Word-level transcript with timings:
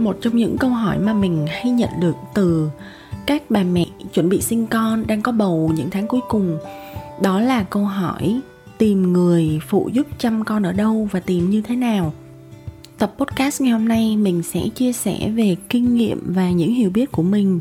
Một 0.00 0.18
trong 0.20 0.36
những 0.36 0.58
câu 0.58 0.70
hỏi 0.70 0.98
mà 0.98 1.12
mình 1.12 1.46
hay 1.48 1.70
nhận 1.70 1.90
được 2.00 2.14
từ 2.34 2.70
các 3.26 3.42
bà 3.50 3.62
mẹ 3.62 3.86
chuẩn 4.14 4.28
bị 4.28 4.40
sinh 4.40 4.66
con 4.66 5.06
đang 5.06 5.22
có 5.22 5.32
bầu 5.32 5.72
những 5.76 5.90
tháng 5.90 6.06
cuối 6.06 6.20
cùng. 6.28 6.58
Đó 7.22 7.40
là 7.40 7.62
câu 7.62 7.84
hỏi, 7.84 8.40
tìm 8.78 9.12
người 9.12 9.60
phụ 9.68 9.90
giúp 9.92 10.06
chăm 10.18 10.44
con 10.44 10.62
ở 10.62 10.72
đâu 10.72 11.08
và 11.10 11.20
tìm 11.20 11.50
như 11.50 11.62
thế 11.62 11.76
nào? 11.76 12.12
Tập 12.98 13.14
podcast 13.18 13.60
ngày 13.60 13.70
hôm 13.70 13.88
nay 13.88 14.16
mình 14.16 14.42
sẽ 14.42 14.60
chia 14.74 14.92
sẻ 14.92 15.30
về 15.36 15.56
kinh 15.68 15.94
nghiệm 15.94 16.20
và 16.26 16.50
những 16.50 16.74
hiểu 16.74 16.90
biết 16.90 17.12
của 17.12 17.22
mình 17.22 17.60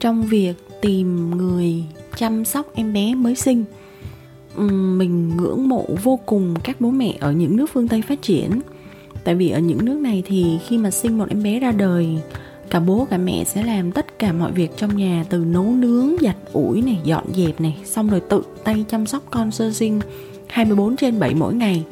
trong 0.00 0.22
việc 0.22 0.52
tìm 0.80 1.30
người 1.30 1.84
chăm 2.16 2.44
sóc 2.44 2.66
em 2.74 2.92
bé 2.92 3.14
mới 3.14 3.34
sinh. 3.34 3.64
Mình 4.96 5.36
ngưỡng 5.36 5.68
mộ 5.68 5.86
vô 6.02 6.18
cùng 6.26 6.54
các 6.64 6.80
bố 6.80 6.90
mẹ 6.90 7.16
ở 7.20 7.32
những 7.32 7.56
nước 7.56 7.70
phương 7.72 7.88
tây 7.88 8.02
phát 8.02 8.22
triển 8.22 8.60
tại 9.24 9.34
vì 9.34 9.50
ở 9.50 9.58
những 9.58 9.84
nước 9.84 9.98
này 9.98 10.22
thì 10.26 10.58
khi 10.66 10.78
mà 10.78 10.90
sinh 10.90 11.18
một 11.18 11.28
em 11.28 11.42
bé 11.42 11.60
ra 11.60 11.72
đời, 11.72 12.08
cả 12.70 12.80
bố, 12.80 13.06
cả 13.10 13.18
mẹ 13.18 13.44
sẽ 13.44 13.62
làm 13.62 13.92
tất 13.92 14.18
cả 14.18 14.32
mọi 14.32 14.52
việc 14.52 14.70
trong 14.76 14.96
nhà, 14.96 15.24
từ 15.28 15.38
nấu 15.38 15.64
nướng, 15.64 16.16
giặt 16.20 16.36
ủi 16.52 16.82
này, 16.82 16.98
dọn 17.04 17.24
dẹp 17.34 17.60
này, 17.60 17.76
xong 17.84 18.08
rồi 18.08 18.20
tự 18.20 18.42
tay 18.64 18.84
chăm 18.88 19.06
sóc 19.06 19.22
con 19.30 19.50
sơ 19.50 19.72
sinh 19.72 20.00
24 20.46 20.96
trên 20.96 21.18
7 21.20 21.34
mỗi 21.34 21.54
ngày. 21.54 21.84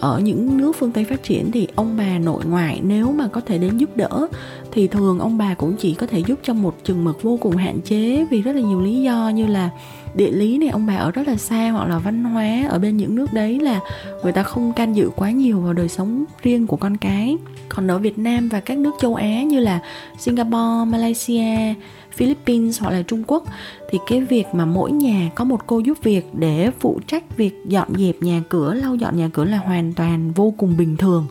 Ở 0.00 0.20
những 0.20 0.56
nước 0.56 0.76
phương 0.78 0.92
Tây 0.92 1.04
phát 1.04 1.22
triển 1.22 1.50
thì 1.50 1.68
ông 1.74 1.96
bà 1.96 2.18
nội 2.18 2.44
ngoại 2.44 2.80
nếu 2.84 3.12
mà 3.12 3.28
có 3.28 3.40
thể 3.40 3.58
đến 3.58 3.76
giúp 3.76 3.96
đỡ 3.96 4.26
thì 4.72 4.86
thường 4.86 5.18
ông 5.18 5.38
bà 5.38 5.54
cũng 5.54 5.76
chỉ 5.76 5.94
có 5.94 6.06
thể 6.06 6.22
giúp 6.26 6.38
trong 6.42 6.62
một 6.62 6.76
chừng 6.84 7.04
mực 7.04 7.22
vô 7.22 7.38
cùng 7.40 7.56
hạn 7.56 7.80
chế 7.84 8.26
vì 8.30 8.42
rất 8.42 8.52
là 8.52 8.60
nhiều 8.60 8.80
lý 8.80 9.02
do 9.02 9.28
như 9.34 9.46
là 9.46 9.70
địa 10.14 10.30
lý 10.30 10.58
này 10.58 10.68
ông 10.68 10.86
bà 10.86 10.96
ở 10.96 11.10
rất 11.10 11.28
là 11.28 11.36
xa 11.36 11.70
hoặc 11.70 11.88
là 11.88 11.98
văn 11.98 12.24
hóa 12.24 12.66
ở 12.68 12.78
bên 12.78 12.96
những 12.96 13.14
nước 13.14 13.32
đấy 13.32 13.60
là 13.60 13.80
người 14.22 14.32
ta 14.32 14.42
không 14.42 14.72
can 14.72 14.96
dự 14.96 15.10
quá 15.16 15.30
nhiều 15.30 15.60
vào 15.60 15.72
đời 15.72 15.88
sống 15.88 16.24
riêng 16.42 16.66
của 16.66 16.76
con 16.76 16.96
cái. 16.96 17.36
Còn 17.68 17.90
ở 17.90 17.98
Việt 17.98 18.18
Nam 18.18 18.48
và 18.48 18.60
các 18.60 18.78
nước 18.78 18.90
châu 19.00 19.14
Á 19.14 19.42
như 19.42 19.60
là 19.60 19.80
Singapore, 20.18 20.90
Malaysia, 20.90 21.74
Philippines 22.12 22.80
hoặc 22.80 22.90
là 22.90 23.02
Trung 23.02 23.24
Quốc 23.26 23.44
thì 23.90 23.98
cái 24.06 24.20
việc 24.20 24.46
mà 24.52 24.64
mỗi 24.64 24.92
nhà 24.92 25.30
có 25.34 25.44
một 25.44 25.66
cô 25.66 25.78
giúp 25.78 25.98
việc 26.02 26.26
để 26.32 26.70
phụ 26.80 27.00
trách 27.06 27.36
việc 27.36 27.54
dọn 27.66 27.88
dẹp 27.98 28.16
nhà 28.20 28.42
cửa, 28.48 28.74
lau 28.74 28.94
dọn 28.94 29.16
nhà 29.16 29.28
cửa 29.32 29.44
là 29.44 29.58
hoàn 29.58 29.92
toàn 29.92 30.32
vô 30.32 30.54
cùng 30.58 30.76
bình 30.76 30.96
thường 30.96 31.26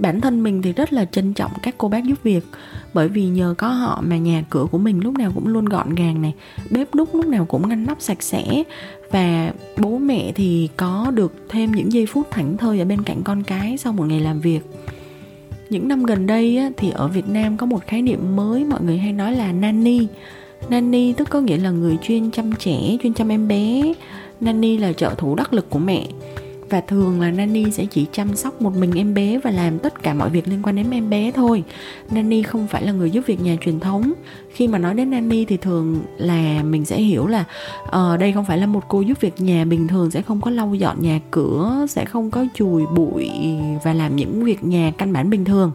bản 0.00 0.20
thân 0.20 0.42
mình 0.42 0.62
thì 0.62 0.72
rất 0.72 0.92
là 0.92 1.04
trân 1.04 1.34
trọng 1.34 1.50
các 1.62 1.74
cô 1.78 1.88
bác 1.88 2.04
giúp 2.04 2.22
việc 2.22 2.44
bởi 2.94 3.08
vì 3.08 3.26
nhờ 3.26 3.54
có 3.58 3.68
họ 3.68 4.02
mà 4.06 4.18
nhà 4.18 4.44
cửa 4.50 4.66
của 4.70 4.78
mình 4.78 5.00
lúc 5.00 5.18
nào 5.18 5.32
cũng 5.34 5.48
luôn 5.48 5.64
gọn 5.64 5.94
gàng 5.94 6.22
này 6.22 6.34
bếp 6.70 6.94
núc 6.94 7.14
lúc 7.14 7.26
nào 7.26 7.44
cũng 7.44 7.68
ngăn 7.68 7.86
nắp 7.86 8.00
sạch 8.00 8.22
sẽ. 8.22 8.62
Và 9.10 9.52
bố 9.78 9.98
mẹ 9.98 10.32
thì 10.34 10.68
có 10.76 11.10
được 11.14 11.32
thêm 11.48 11.72
những 11.72 11.92
giây 11.92 12.06
phút 12.06 12.30
thảnh 12.30 12.56
thơi 12.56 12.78
ở 12.78 12.84
bên 12.84 13.02
cạnh 13.02 13.22
con 13.24 13.42
cái 13.42 13.76
sau 13.78 13.92
một 13.92 14.04
ngày 14.04 14.20
làm 14.20 14.40
việc. 14.40 14.60
Những 15.70 15.88
năm 15.88 16.04
gần 16.04 16.26
đây 16.26 16.56
á, 16.56 16.70
thì 16.76 16.90
ở 16.90 17.08
Việt 17.08 17.28
Nam 17.28 17.56
có 17.56 17.66
một 17.66 17.86
khái 17.86 18.02
niệm 18.02 18.36
mới 18.36 18.64
mọi 18.64 18.82
người 18.82 18.98
hay 18.98 19.12
nói 19.12 19.34
là 19.34 19.52
nanny. 19.52 20.06
Nanny 20.68 21.12
tức 21.12 21.30
có 21.30 21.40
nghĩa 21.40 21.56
là 21.56 21.70
người 21.70 21.98
chuyên 22.02 22.30
chăm 22.30 22.52
trẻ 22.58 22.96
chuyên 23.02 23.14
chăm 23.14 23.28
em 23.28 23.48
bé. 23.48 23.92
Nanny 24.40 24.78
là 24.78 24.92
trợ 24.92 25.14
thủ 25.18 25.34
đắc 25.34 25.52
lực 25.52 25.70
của 25.70 25.78
mẹ 25.78 26.06
và 26.70 26.80
thường 26.80 27.20
là 27.20 27.30
nanny 27.30 27.70
sẽ 27.70 27.84
chỉ 27.84 28.06
chăm 28.12 28.36
sóc 28.36 28.62
một 28.62 28.76
mình 28.76 28.92
em 28.96 29.14
bé 29.14 29.38
và 29.38 29.50
làm 29.50 29.78
tất 29.78 30.02
cả 30.02 30.14
mọi 30.14 30.30
việc 30.30 30.48
liên 30.48 30.62
quan 30.62 30.76
đến 30.76 30.90
em 30.90 31.10
bé 31.10 31.30
thôi. 31.30 31.64
Nanny 32.10 32.42
không 32.42 32.66
phải 32.66 32.82
là 32.82 32.92
người 32.92 33.10
giúp 33.10 33.22
việc 33.26 33.40
nhà 33.40 33.56
truyền 33.60 33.80
thống. 33.80 34.12
Khi 34.50 34.68
mà 34.68 34.78
nói 34.78 34.94
đến 34.94 35.10
nanny 35.10 35.44
thì 35.44 35.56
thường 35.56 36.02
là 36.16 36.62
mình 36.62 36.84
sẽ 36.84 37.00
hiểu 37.00 37.26
là 37.26 37.44
uh, 37.82 38.20
đây 38.20 38.32
không 38.32 38.44
phải 38.44 38.58
là 38.58 38.66
một 38.66 38.84
cô 38.88 39.00
giúp 39.00 39.20
việc 39.20 39.40
nhà 39.40 39.64
bình 39.64 39.88
thường 39.88 40.10
sẽ 40.10 40.22
không 40.22 40.40
có 40.40 40.50
lau 40.50 40.74
dọn 40.74 41.02
nhà 41.02 41.20
cửa 41.30 41.86
sẽ 41.88 42.04
không 42.04 42.30
có 42.30 42.46
chùi 42.54 42.86
bụi 42.86 43.30
và 43.84 43.92
làm 43.92 44.16
những 44.16 44.44
việc 44.44 44.64
nhà 44.64 44.92
căn 44.98 45.12
bản 45.12 45.30
bình 45.30 45.44
thường. 45.44 45.72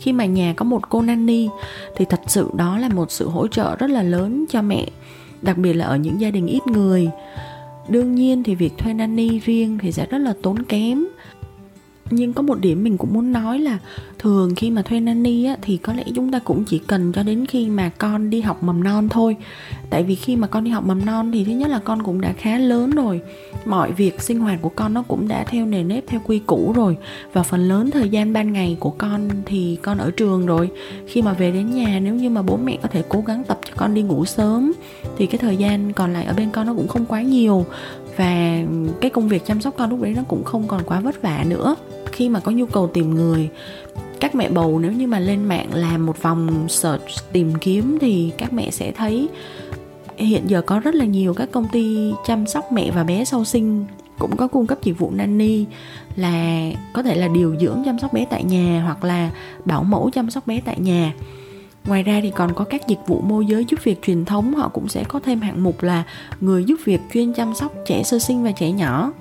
Khi 0.00 0.12
mà 0.12 0.24
nhà 0.24 0.54
có 0.56 0.64
một 0.64 0.88
cô 0.88 1.02
nanny 1.02 1.48
thì 1.96 2.04
thật 2.04 2.20
sự 2.26 2.50
đó 2.56 2.78
là 2.78 2.88
một 2.88 3.10
sự 3.10 3.28
hỗ 3.28 3.48
trợ 3.48 3.76
rất 3.76 3.90
là 3.90 4.02
lớn 4.02 4.44
cho 4.50 4.62
mẹ 4.62 4.86
đặc 5.42 5.58
biệt 5.58 5.72
là 5.72 5.84
ở 5.84 5.96
những 5.96 6.20
gia 6.20 6.30
đình 6.30 6.46
ít 6.46 6.66
người 6.66 7.10
đương 7.88 8.14
nhiên 8.14 8.42
thì 8.42 8.54
việc 8.54 8.78
thuê 8.78 8.94
nanny 8.94 9.38
riêng 9.38 9.78
thì 9.82 9.92
sẽ 9.92 10.06
rất 10.06 10.18
là 10.18 10.34
tốn 10.42 10.62
kém 10.62 11.04
nhưng 12.10 12.32
có 12.32 12.42
một 12.42 12.60
điểm 12.60 12.84
mình 12.84 12.98
cũng 12.98 13.14
muốn 13.14 13.32
nói 13.32 13.58
là 13.58 13.78
thường 14.18 14.54
khi 14.54 14.70
mà 14.70 14.82
thuê 14.82 15.00
nanny 15.00 15.44
á, 15.44 15.56
thì 15.62 15.76
có 15.76 15.92
lẽ 15.92 16.04
chúng 16.14 16.32
ta 16.32 16.38
cũng 16.38 16.64
chỉ 16.64 16.78
cần 16.78 17.12
cho 17.12 17.22
đến 17.22 17.46
khi 17.46 17.66
mà 17.68 17.90
con 17.98 18.30
đi 18.30 18.40
học 18.40 18.62
mầm 18.62 18.84
non 18.84 19.08
thôi. 19.08 19.36
Tại 19.90 20.02
vì 20.02 20.14
khi 20.14 20.36
mà 20.36 20.46
con 20.46 20.64
đi 20.64 20.70
học 20.70 20.86
mầm 20.86 21.04
non 21.04 21.32
thì 21.32 21.44
thứ 21.44 21.52
nhất 21.52 21.70
là 21.70 21.78
con 21.78 22.02
cũng 22.02 22.20
đã 22.20 22.32
khá 22.32 22.58
lớn 22.58 22.90
rồi. 22.90 23.20
Mọi 23.64 23.92
việc 23.92 24.22
sinh 24.22 24.40
hoạt 24.40 24.62
của 24.62 24.68
con 24.68 24.94
nó 24.94 25.02
cũng 25.02 25.28
đã 25.28 25.44
theo 25.44 25.66
nề 25.66 25.82
nếp 25.82 26.06
theo 26.06 26.20
quy 26.24 26.38
củ 26.38 26.72
rồi. 26.72 26.96
Và 27.32 27.42
phần 27.42 27.68
lớn 27.68 27.90
thời 27.90 28.08
gian 28.08 28.32
ban 28.32 28.52
ngày 28.52 28.76
của 28.80 28.90
con 28.90 29.28
thì 29.46 29.78
con 29.82 29.98
ở 29.98 30.10
trường 30.10 30.46
rồi. 30.46 30.70
Khi 31.06 31.22
mà 31.22 31.32
về 31.32 31.50
đến 31.50 31.70
nhà 31.70 32.00
nếu 32.02 32.14
như 32.14 32.30
mà 32.30 32.42
bố 32.42 32.56
mẹ 32.56 32.78
có 32.82 32.88
thể 32.88 33.02
cố 33.08 33.20
gắng 33.26 33.44
tập 33.44 33.60
cho 33.64 33.72
con 33.76 33.94
đi 33.94 34.02
ngủ 34.02 34.24
sớm 34.24 34.72
thì 35.18 35.26
cái 35.26 35.38
thời 35.38 35.56
gian 35.56 35.92
còn 35.92 36.12
lại 36.12 36.24
ở 36.24 36.34
bên 36.34 36.50
con 36.50 36.66
nó 36.66 36.74
cũng 36.74 36.88
không 36.88 37.06
quá 37.06 37.22
nhiều. 37.22 37.66
Và 38.16 38.58
cái 39.00 39.10
công 39.10 39.28
việc 39.28 39.46
chăm 39.46 39.60
sóc 39.60 39.74
con 39.78 39.90
lúc 39.90 40.00
đấy 40.02 40.14
nó 40.16 40.22
cũng 40.28 40.44
không 40.44 40.68
còn 40.68 40.82
quá 40.86 41.00
vất 41.00 41.22
vả 41.22 41.44
nữa 41.48 41.76
khi 42.16 42.28
mà 42.28 42.40
có 42.40 42.52
nhu 42.52 42.66
cầu 42.66 42.86
tìm 42.86 43.14
người. 43.14 43.48
Các 44.20 44.34
mẹ 44.34 44.48
bầu 44.48 44.78
nếu 44.78 44.92
như 44.92 45.06
mà 45.06 45.18
lên 45.18 45.44
mạng 45.44 45.74
làm 45.74 46.06
một 46.06 46.22
vòng 46.22 46.68
search 46.68 47.32
tìm 47.32 47.52
kiếm 47.60 47.98
thì 48.00 48.32
các 48.38 48.52
mẹ 48.52 48.70
sẽ 48.70 48.92
thấy 48.92 49.28
hiện 50.16 50.42
giờ 50.46 50.62
có 50.62 50.80
rất 50.80 50.94
là 50.94 51.04
nhiều 51.04 51.34
các 51.34 51.50
công 51.52 51.68
ty 51.68 52.12
chăm 52.26 52.46
sóc 52.46 52.72
mẹ 52.72 52.90
và 52.90 53.04
bé 53.04 53.24
sau 53.24 53.44
sinh, 53.44 53.86
cũng 54.18 54.36
có 54.36 54.48
cung 54.48 54.66
cấp 54.66 54.78
dịch 54.82 54.98
vụ 54.98 55.10
nanny, 55.10 55.64
là 56.16 56.70
có 56.92 57.02
thể 57.02 57.14
là 57.14 57.28
điều 57.28 57.56
dưỡng 57.60 57.82
chăm 57.84 57.98
sóc 57.98 58.12
bé 58.12 58.26
tại 58.30 58.44
nhà 58.44 58.82
hoặc 58.84 59.04
là 59.04 59.30
bảo 59.64 59.84
mẫu 59.84 60.10
chăm 60.10 60.30
sóc 60.30 60.46
bé 60.46 60.60
tại 60.64 60.80
nhà. 60.80 61.12
Ngoài 61.86 62.02
ra 62.02 62.20
thì 62.22 62.30
còn 62.30 62.54
có 62.54 62.64
các 62.64 62.88
dịch 62.88 62.98
vụ 63.06 63.20
môi 63.20 63.46
giới 63.46 63.64
giúp 63.68 63.80
việc 63.84 64.02
truyền 64.02 64.24
thống, 64.24 64.54
họ 64.54 64.68
cũng 64.68 64.88
sẽ 64.88 65.04
có 65.04 65.20
thêm 65.20 65.40
hạng 65.40 65.62
mục 65.62 65.82
là 65.82 66.02
người 66.40 66.64
giúp 66.64 66.76
việc 66.84 67.00
chuyên 67.14 67.32
chăm 67.32 67.54
sóc 67.54 67.72
trẻ 67.86 68.02
sơ 68.02 68.18
sinh 68.18 68.44
và 68.44 68.52
trẻ 68.52 68.70
nhỏ 68.70 69.12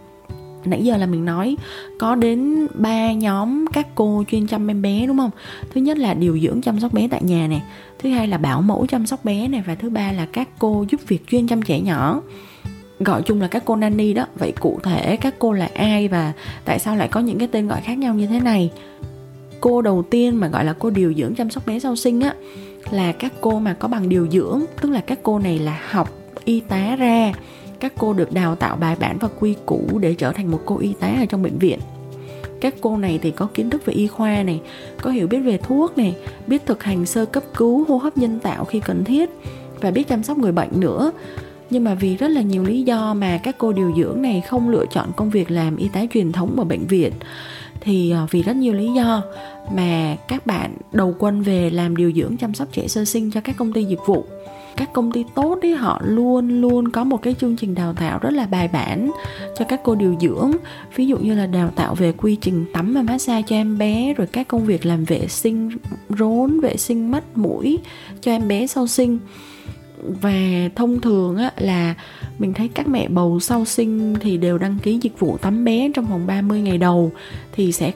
nãy 0.67 0.83
giờ 0.83 0.97
là 0.97 1.05
mình 1.05 1.25
nói 1.25 1.55
có 1.99 2.15
đến 2.15 2.67
ba 2.73 3.11
nhóm 3.11 3.65
các 3.73 3.87
cô 3.95 4.23
chuyên 4.31 4.47
chăm 4.47 4.71
em 4.71 4.81
bé, 4.81 5.05
đúng 5.07 5.17
không? 5.17 5.31
Thứ 5.73 5.81
nhất 5.81 5.97
là 5.97 6.13
điều 6.13 6.39
dưỡng 6.39 6.61
chăm 6.61 6.79
sóc 6.79 6.93
bé 6.93 7.07
tại 7.07 7.21
nhà 7.23 7.47
này 7.47 7.61
thứ 7.99 8.09
hai 8.09 8.27
là 8.27 8.37
bảo 8.37 8.61
mẫu 8.61 8.85
chăm 8.87 9.05
sóc 9.05 9.25
bé 9.25 9.47
này 9.47 9.63
và 9.67 9.75
thứ 9.75 9.89
ba 9.89 10.11
là 10.11 10.25
các 10.25 10.49
cô 10.59 10.85
giúp 10.89 11.01
việc 11.07 11.27
chuyên 11.27 11.47
chăm 11.47 11.61
trẻ 11.61 11.79
nhỏ. 11.79 12.21
Gọi 12.99 13.21
chung 13.21 13.41
là 13.41 13.47
các 13.47 13.65
cô 13.65 13.75
nanny 13.75 14.13
đó. 14.13 14.25
Vậy 14.35 14.51
cụ 14.59 14.79
thể 14.83 15.15
các 15.15 15.35
cô 15.39 15.51
là 15.53 15.69
ai 15.73 16.07
và 16.07 16.33
tại 16.65 16.79
sao 16.79 16.95
lại 16.95 17.07
có 17.07 17.19
những 17.19 17.39
cái 17.39 17.47
tên 17.47 17.67
gọi 17.67 17.81
khác 17.81 17.97
nhau 17.97 18.13
như 18.13 18.27
thế 18.27 18.39
này? 18.39 18.71
Cô 19.61 19.81
đầu 19.81 20.03
tiên 20.09 20.35
mà 20.35 20.47
gọi 20.47 20.65
là 20.65 20.73
cô 20.73 20.89
điều 20.89 21.13
dưỡng 21.13 21.35
chăm 21.35 21.49
sóc 21.49 21.67
bé 21.67 21.79
sau 21.79 21.95
sinh 21.95 22.21
á, 22.21 22.33
là 22.91 23.11
các 23.11 23.33
cô 23.41 23.59
mà 23.59 23.73
có 23.73 23.87
bằng 23.87 24.09
điều 24.09 24.27
dưỡng, 24.31 24.61
tức 24.81 24.89
là 24.89 25.01
các 25.01 25.19
cô 25.23 25.39
này 25.39 25.59
là 25.59 25.81
học 25.89 26.09
y 26.45 26.59
tá 26.59 26.95
ra 26.95 27.33
các 27.79 27.93
cô 27.97 28.13
được 28.13 28.33
đào 28.33 28.55
tạo 28.55 28.75
bài 28.75 28.95
bản 28.99 29.17
và 29.17 29.27
quy 29.39 29.55
củ 29.65 29.99
để 29.99 30.13
trở 30.13 30.31
thành 30.31 30.51
một 30.51 30.61
cô 30.65 30.77
y 30.77 30.93
tá 30.99 31.07
ở 31.07 31.25
trong 31.25 31.43
bệnh 31.43 31.57
viện. 31.57 31.79
Các 32.61 32.75
cô 32.81 32.97
này 32.97 33.19
thì 33.21 33.31
có 33.31 33.47
kiến 33.53 33.69
thức 33.69 33.85
về 33.85 33.93
y 33.93 34.07
khoa 34.07 34.43
này, 34.43 34.61
có 35.01 35.09
hiểu 35.09 35.27
biết 35.27 35.39
về 35.39 35.57
thuốc 35.57 35.97
này, 35.97 36.15
biết 36.47 36.65
thực 36.65 36.83
hành 36.83 37.05
sơ 37.05 37.25
cấp 37.25 37.43
cứu, 37.57 37.85
hô 37.89 37.97
hấp 37.97 38.17
nhân 38.17 38.39
tạo 38.39 38.65
khi 38.65 38.79
cần 38.79 39.03
thiết 39.03 39.29
và 39.81 39.91
biết 39.91 40.07
chăm 40.07 40.23
sóc 40.23 40.37
người 40.37 40.51
bệnh 40.51 40.79
nữa. 40.79 41.11
Nhưng 41.69 41.83
mà 41.83 41.93
vì 41.93 42.17
rất 42.17 42.27
là 42.27 42.41
nhiều 42.41 42.63
lý 42.63 42.83
do 42.83 43.13
mà 43.13 43.39
các 43.43 43.55
cô 43.57 43.71
điều 43.71 43.93
dưỡng 43.97 44.21
này 44.21 44.41
không 44.47 44.69
lựa 44.69 44.85
chọn 44.91 45.11
công 45.15 45.29
việc 45.29 45.51
làm 45.51 45.77
y 45.77 45.87
tá 45.87 46.01
truyền 46.13 46.31
thống 46.31 46.59
ở 46.59 46.63
bệnh 46.63 46.85
viện, 46.87 47.11
thì 47.81 48.11
ờ, 48.11 48.27
vì 48.31 48.43
rất 48.43 48.55
nhiều 48.55 48.73
lý 48.73 48.93
do 48.93 49.21
mà 49.75 50.15
các 50.27 50.45
bạn 50.45 50.77
đầu 50.91 51.15
quân 51.19 51.41
về 51.41 51.69
làm 51.69 51.95
điều 51.95 52.11
dưỡng 52.11 52.37
chăm 52.37 52.53
sóc 52.53 52.67
trẻ 52.71 52.87
sơ 52.87 53.05
sinh 53.05 53.31
cho 53.31 53.41
các 53.41 53.57
công 53.57 53.73
ty 53.73 53.83
dịch 53.83 53.99
vụ 54.05 54.25
các 54.77 54.93
công 54.93 55.11
ty 55.11 55.25
tốt 55.35 55.57
ấy 55.61 55.75
họ 55.75 56.01
luôn 56.03 56.61
luôn 56.61 56.91
có 56.91 57.03
một 57.03 57.21
cái 57.21 57.35
chương 57.39 57.55
trình 57.55 57.75
đào 57.75 57.93
tạo 57.93 58.19
rất 58.19 58.33
là 58.33 58.45
bài 58.45 58.67
bản 58.67 59.11
cho 59.59 59.65
các 59.65 59.81
cô 59.83 59.95
điều 59.95 60.15
dưỡng. 60.21 60.51
Ví 60.95 61.07
dụ 61.07 61.17
như 61.17 61.35
là 61.35 61.47
đào 61.47 61.69
tạo 61.75 61.95
về 61.95 62.11
quy 62.11 62.35
trình 62.35 62.65
tắm 62.73 62.93
và 62.93 63.01
massage 63.01 63.41
cho 63.47 63.55
em 63.55 63.77
bé 63.77 64.13
rồi 64.13 64.27
các 64.27 64.47
công 64.47 64.65
việc 64.65 64.85
làm 64.85 65.03
vệ 65.03 65.27
sinh 65.27 65.69
rốn 66.09 66.59
vệ 66.59 66.77
sinh 66.77 67.11
mắt 67.11 67.23
mũi 67.35 67.79
cho 68.21 68.31
em 68.31 68.47
bé 68.47 68.67
sau 68.67 68.87
sinh. 68.87 69.19
Và 70.21 70.69
thông 70.75 71.01
thường 71.01 71.37
á, 71.37 71.51
là 71.57 71.95
mình 72.39 72.53
thấy 72.53 72.67
các 72.67 72.87
mẹ 72.87 73.07
bầu 73.07 73.39
sau 73.39 73.65
sinh 73.65 74.15
thì 74.19 74.37
đều 74.37 74.57
đăng 74.57 74.77
ký 74.83 74.99
dịch 75.01 75.19
vụ 75.19 75.37
tắm 75.37 75.63
bé 75.65 75.91
trong 75.93 76.05
vòng 76.05 76.27
30 76.27 76.61
ngày 76.61 76.77
đầu 76.77 77.11
thì 77.51 77.71
sẽ 77.71 77.91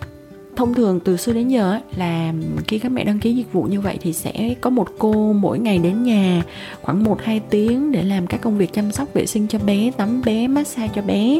thông 0.59 0.73
thường 0.73 0.99
từ 0.99 1.17
xưa 1.17 1.33
đến 1.33 1.47
giờ 1.47 1.71
ấy, 1.71 1.81
là 1.95 2.33
khi 2.67 2.79
các 2.79 2.91
mẹ 2.91 3.03
đăng 3.03 3.19
ký 3.19 3.33
dịch 3.33 3.53
vụ 3.53 3.63
như 3.63 3.81
vậy 3.81 3.97
thì 4.01 4.13
sẽ 4.13 4.55
có 4.61 4.69
một 4.69 4.87
cô 4.97 5.33
mỗi 5.33 5.59
ngày 5.59 5.77
đến 5.77 6.03
nhà 6.03 6.43
khoảng 6.81 7.03
1-2 7.03 7.39
tiếng 7.49 7.91
để 7.91 8.03
làm 8.03 8.27
các 8.27 8.41
công 8.41 8.57
việc 8.57 8.73
chăm 8.73 8.91
sóc 8.91 9.13
vệ 9.13 9.25
sinh 9.25 9.47
cho 9.47 9.59
bé, 9.59 9.91
tắm 9.97 10.21
bé, 10.25 10.47
massage 10.47 10.91
cho 10.95 11.01
bé. 11.01 11.39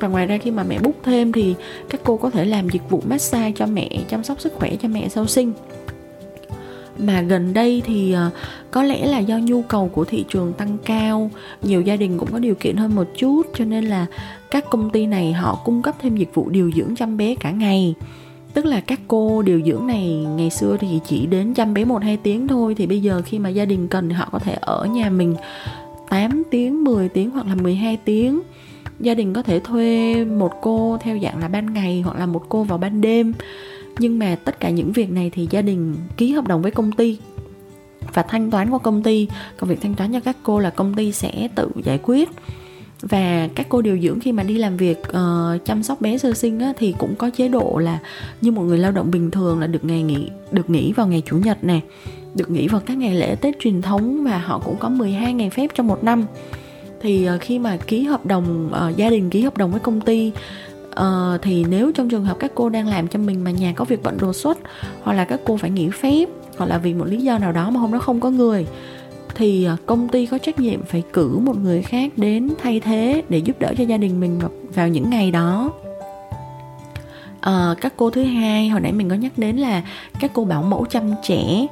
Và 0.00 0.08
ngoài 0.08 0.26
ra 0.26 0.38
khi 0.38 0.50
mà 0.50 0.62
mẹ 0.62 0.78
bút 0.78 0.94
thêm 1.02 1.32
thì 1.32 1.54
các 1.90 2.00
cô 2.04 2.16
có 2.16 2.30
thể 2.30 2.44
làm 2.44 2.68
dịch 2.68 2.90
vụ 2.90 3.02
massage 3.08 3.52
cho 3.56 3.66
mẹ 3.66 3.88
chăm 4.08 4.24
sóc 4.24 4.40
sức 4.40 4.52
khỏe 4.54 4.76
cho 4.82 4.88
mẹ 4.88 5.08
sau 5.08 5.26
sinh. 5.26 5.52
Mà 6.98 7.22
gần 7.22 7.52
đây 7.52 7.82
thì 7.84 8.12
ờ, 8.12 8.30
có 8.70 8.82
lẽ 8.82 9.06
là 9.06 9.18
do 9.18 9.38
nhu 9.38 9.62
cầu 9.62 9.88
của 9.88 10.04
thị 10.04 10.24
trường 10.28 10.52
tăng 10.52 10.78
cao 10.84 11.30
nhiều 11.62 11.80
gia 11.82 11.96
đình 11.96 12.18
cũng 12.18 12.32
có 12.32 12.38
điều 12.38 12.54
kiện 12.54 12.76
hơn 12.76 12.94
một 12.94 13.06
chút 13.16 13.42
cho 13.54 13.64
nên 13.64 13.84
là 13.84 14.06
các 14.50 14.64
công 14.70 14.90
ty 14.90 15.06
này 15.06 15.32
họ 15.32 15.58
cung 15.64 15.82
cấp 15.82 15.94
thêm 16.00 16.16
dịch 16.16 16.34
vụ 16.34 16.48
điều 16.48 16.70
dưỡng 16.76 16.96
chăm 16.96 17.16
bé 17.16 17.34
cả 17.40 17.50
ngày 17.50 17.94
tức 18.58 18.64
là 18.64 18.80
các 18.80 19.00
cô 19.08 19.42
điều 19.42 19.60
dưỡng 19.62 19.86
này 19.86 20.08
ngày 20.36 20.50
xưa 20.50 20.76
thì 20.80 21.00
chỉ 21.06 21.26
đến 21.26 21.54
chăm 21.54 21.74
bé 21.74 21.84
một 21.84 22.02
hai 22.02 22.16
tiếng 22.16 22.48
thôi. 22.48 22.74
Thì 22.74 22.86
bây 22.86 23.00
giờ 23.00 23.22
khi 23.24 23.38
mà 23.38 23.48
gia 23.48 23.64
đình 23.64 23.88
cần 23.88 24.08
thì 24.08 24.14
họ 24.14 24.28
có 24.32 24.38
thể 24.38 24.56
ở 24.60 24.84
nhà 24.84 25.10
mình 25.10 25.36
8 26.08 26.42
tiếng, 26.50 26.84
10 26.84 27.08
tiếng 27.08 27.30
hoặc 27.30 27.46
là 27.46 27.54
12 27.54 27.96
tiếng. 28.04 28.40
Gia 29.00 29.14
đình 29.14 29.32
có 29.32 29.42
thể 29.42 29.60
thuê 29.60 30.24
một 30.24 30.52
cô 30.62 30.98
theo 31.00 31.18
dạng 31.22 31.38
là 31.38 31.48
ban 31.48 31.74
ngày 31.74 32.00
hoặc 32.00 32.18
là 32.18 32.26
một 32.26 32.42
cô 32.48 32.64
vào 32.64 32.78
ban 32.78 33.00
đêm. 33.00 33.32
Nhưng 33.98 34.18
mà 34.18 34.36
tất 34.44 34.60
cả 34.60 34.70
những 34.70 34.92
việc 34.92 35.10
này 35.10 35.30
thì 35.30 35.48
gia 35.50 35.62
đình 35.62 35.96
ký 36.16 36.32
hợp 36.32 36.48
đồng 36.48 36.62
với 36.62 36.70
công 36.70 36.92
ty 36.92 37.18
và 38.14 38.22
thanh 38.22 38.50
toán 38.50 38.70
qua 38.70 38.78
công 38.78 39.02
ty. 39.02 39.28
Còn 39.56 39.70
việc 39.70 39.80
thanh 39.80 39.94
toán 39.94 40.12
cho 40.12 40.20
các 40.20 40.36
cô 40.42 40.58
là 40.58 40.70
công 40.70 40.94
ty 40.94 41.12
sẽ 41.12 41.48
tự 41.54 41.70
giải 41.84 41.98
quyết 42.02 42.28
và 43.02 43.48
các 43.54 43.66
cô 43.68 43.82
điều 43.82 43.98
dưỡng 43.98 44.20
khi 44.20 44.32
mà 44.32 44.42
đi 44.42 44.58
làm 44.58 44.76
việc 44.76 44.98
uh, 45.08 45.64
chăm 45.64 45.82
sóc 45.82 46.00
bé 46.00 46.18
sơ 46.18 46.34
sinh 46.34 46.60
á, 46.60 46.72
thì 46.78 46.94
cũng 46.98 47.14
có 47.16 47.30
chế 47.30 47.48
độ 47.48 47.78
là 47.78 47.98
như 48.40 48.52
một 48.52 48.62
người 48.62 48.78
lao 48.78 48.92
động 48.92 49.10
bình 49.10 49.30
thường 49.30 49.60
là 49.60 49.66
được 49.66 49.84
ngày 49.84 50.02
nghỉ 50.02 50.28
được 50.50 50.70
nghỉ 50.70 50.92
vào 50.92 51.06
ngày 51.06 51.22
chủ 51.26 51.36
nhật 51.36 51.64
này 51.64 51.82
được 52.34 52.50
nghỉ 52.50 52.68
vào 52.68 52.80
các 52.86 52.96
ngày 52.96 53.14
lễ 53.14 53.36
tết 53.40 53.58
truyền 53.58 53.82
thống 53.82 54.24
và 54.24 54.38
họ 54.38 54.58
cũng 54.58 54.76
có 54.76 54.88
12 54.88 55.32
ngày 55.32 55.50
phép 55.50 55.70
trong 55.74 55.86
một 55.86 56.04
năm. 56.04 56.26
Thì 57.00 57.28
uh, 57.34 57.40
khi 57.40 57.58
mà 57.58 57.76
ký 57.76 58.02
hợp 58.02 58.26
đồng 58.26 58.70
uh, 58.88 58.96
gia 58.96 59.10
đình 59.10 59.30
ký 59.30 59.42
hợp 59.42 59.56
đồng 59.56 59.70
với 59.70 59.80
công 59.80 60.00
ty 60.00 60.32
uh, 60.90 61.42
thì 61.42 61.64
nếu 61.64 61.92
trong 61.92 62.08
trường 62.08 62.24
hợp 62.24 62.36
các 62.40 62.52
cô 62.54 62.68
đang 62.68 62.88
làm 62.88 63.08
cho 63.08 63.18
mình 63.18 63.44
mà 63.44 63.50
nhà 63.50 63.72
có 63.76 63.84
việc 63.84 64.02
bận 64.02 64.16
đột 64.20 64.32
xuất 64.32 64.58
hoặc 65.02 65.12
là 65.12 65.24
các 65.24 65.40
cô 65.44 65.56
phải 65.56 65.70
nghỉ 65.70 65.90
phép 65.90 66.28
hoặc 66.56 66.66
là 66.66 66.78
vì 66.78 66.94
một 66.94 67.04
lý 67.04 67.16
do 67.16 67.38
nào 67.38 67.52
đó 67.52 67.70
mà 67.70 67.80
hôm 67.80 67.92
đó 67.92 67.98
không 67.98 68.20
có 68.20 68.30
người 68.30 68.66
thì 69.38 69.64
à, 69.64 69.76
công 69.86 70.08
ty 70.08 70.26
có 70.26 70.38
trách 70.38 70.60
nhiệm 70.60 70.82
phải 70.82 71.02
cử 71.12 71.38
một 71.38 71.56
người 71.56 71.82
khác 71.82 72.12
đến 72.16 72.50
thay 72.62 72.80
thế 72.80 73.22
để 73.28 73.38
giúp 73.38 73.56
đỡ 73.60 73.74
cho 73.78 73.84
gia 73.84 73.96
đình 73.96 74.20
mình 74.20 74.40
vào 74.74 74.88
những 74.88 75.10
ngày 75.10 75.30
đó. 75.30 75.72
À, 77.40 77.74
các 77.80 77.92
cô 77.96 78.10
thứ 78.10 78.24
hai 78.24 78.68
hồi 78.68 78.80
nãy 78.80 78.92
mình 78.92 79.08
có 79.08 79.14
nhắc 79.14 79.32
đến 79.36 79.56
là 79.56 79.82
các 80.20 80.30
cô 80.34 80.44
bảo 80.44 80.62
mẫu 80.62 80.86
chăm 80.90 81.10
trẻ. 81.22 81.66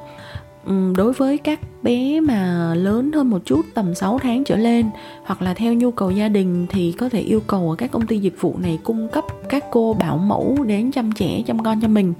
Đối 0.95 1.13
với 1.13 1.37
các 1.37 1.59
bé 1.83 2.19
mà 2.19 2.73
lớn 2.75 3.11
hơn 3.11 3.29
một 3.29 3.39
chút 3.45 3.61
tầm 3.73 3.95
6 3.95 4.19
tháng 4.19 4.43
trở 4.43 4.55
lên 4.55 4.89
hoặc 5.25 5.41
là 5.41 5.53
theo 5.53 5.73
nhu 5.73 5.91
cầu 5.91 6.11
gia 6.11 6.27
đình 6.27 6.67
thì 6.69 6.91
có 6.91 7.09
thể 7.09 7.19
yêu 7.19 7.39
cầu 7.47 7.75
các 7.77 7.91
công 7.91 8.07
ty 8.07 8.19
dịch 8.19 8.41
vụ 8.41 8.55
này 8.59 8.79
cung 8.83 9.07
cấp 9.07 9.25
các 9.49 9.65
cô 9.71 9.93
bảo 9.93 10.17
mẫu 10.17 10.57
đến 10.67 10.91
chăm 10.91 11.11
trẻ 11.11 11.41
chăm 11.47 11.63
con 11.63 11.81
cho 11.81 11.87
mình. 11.87 12.13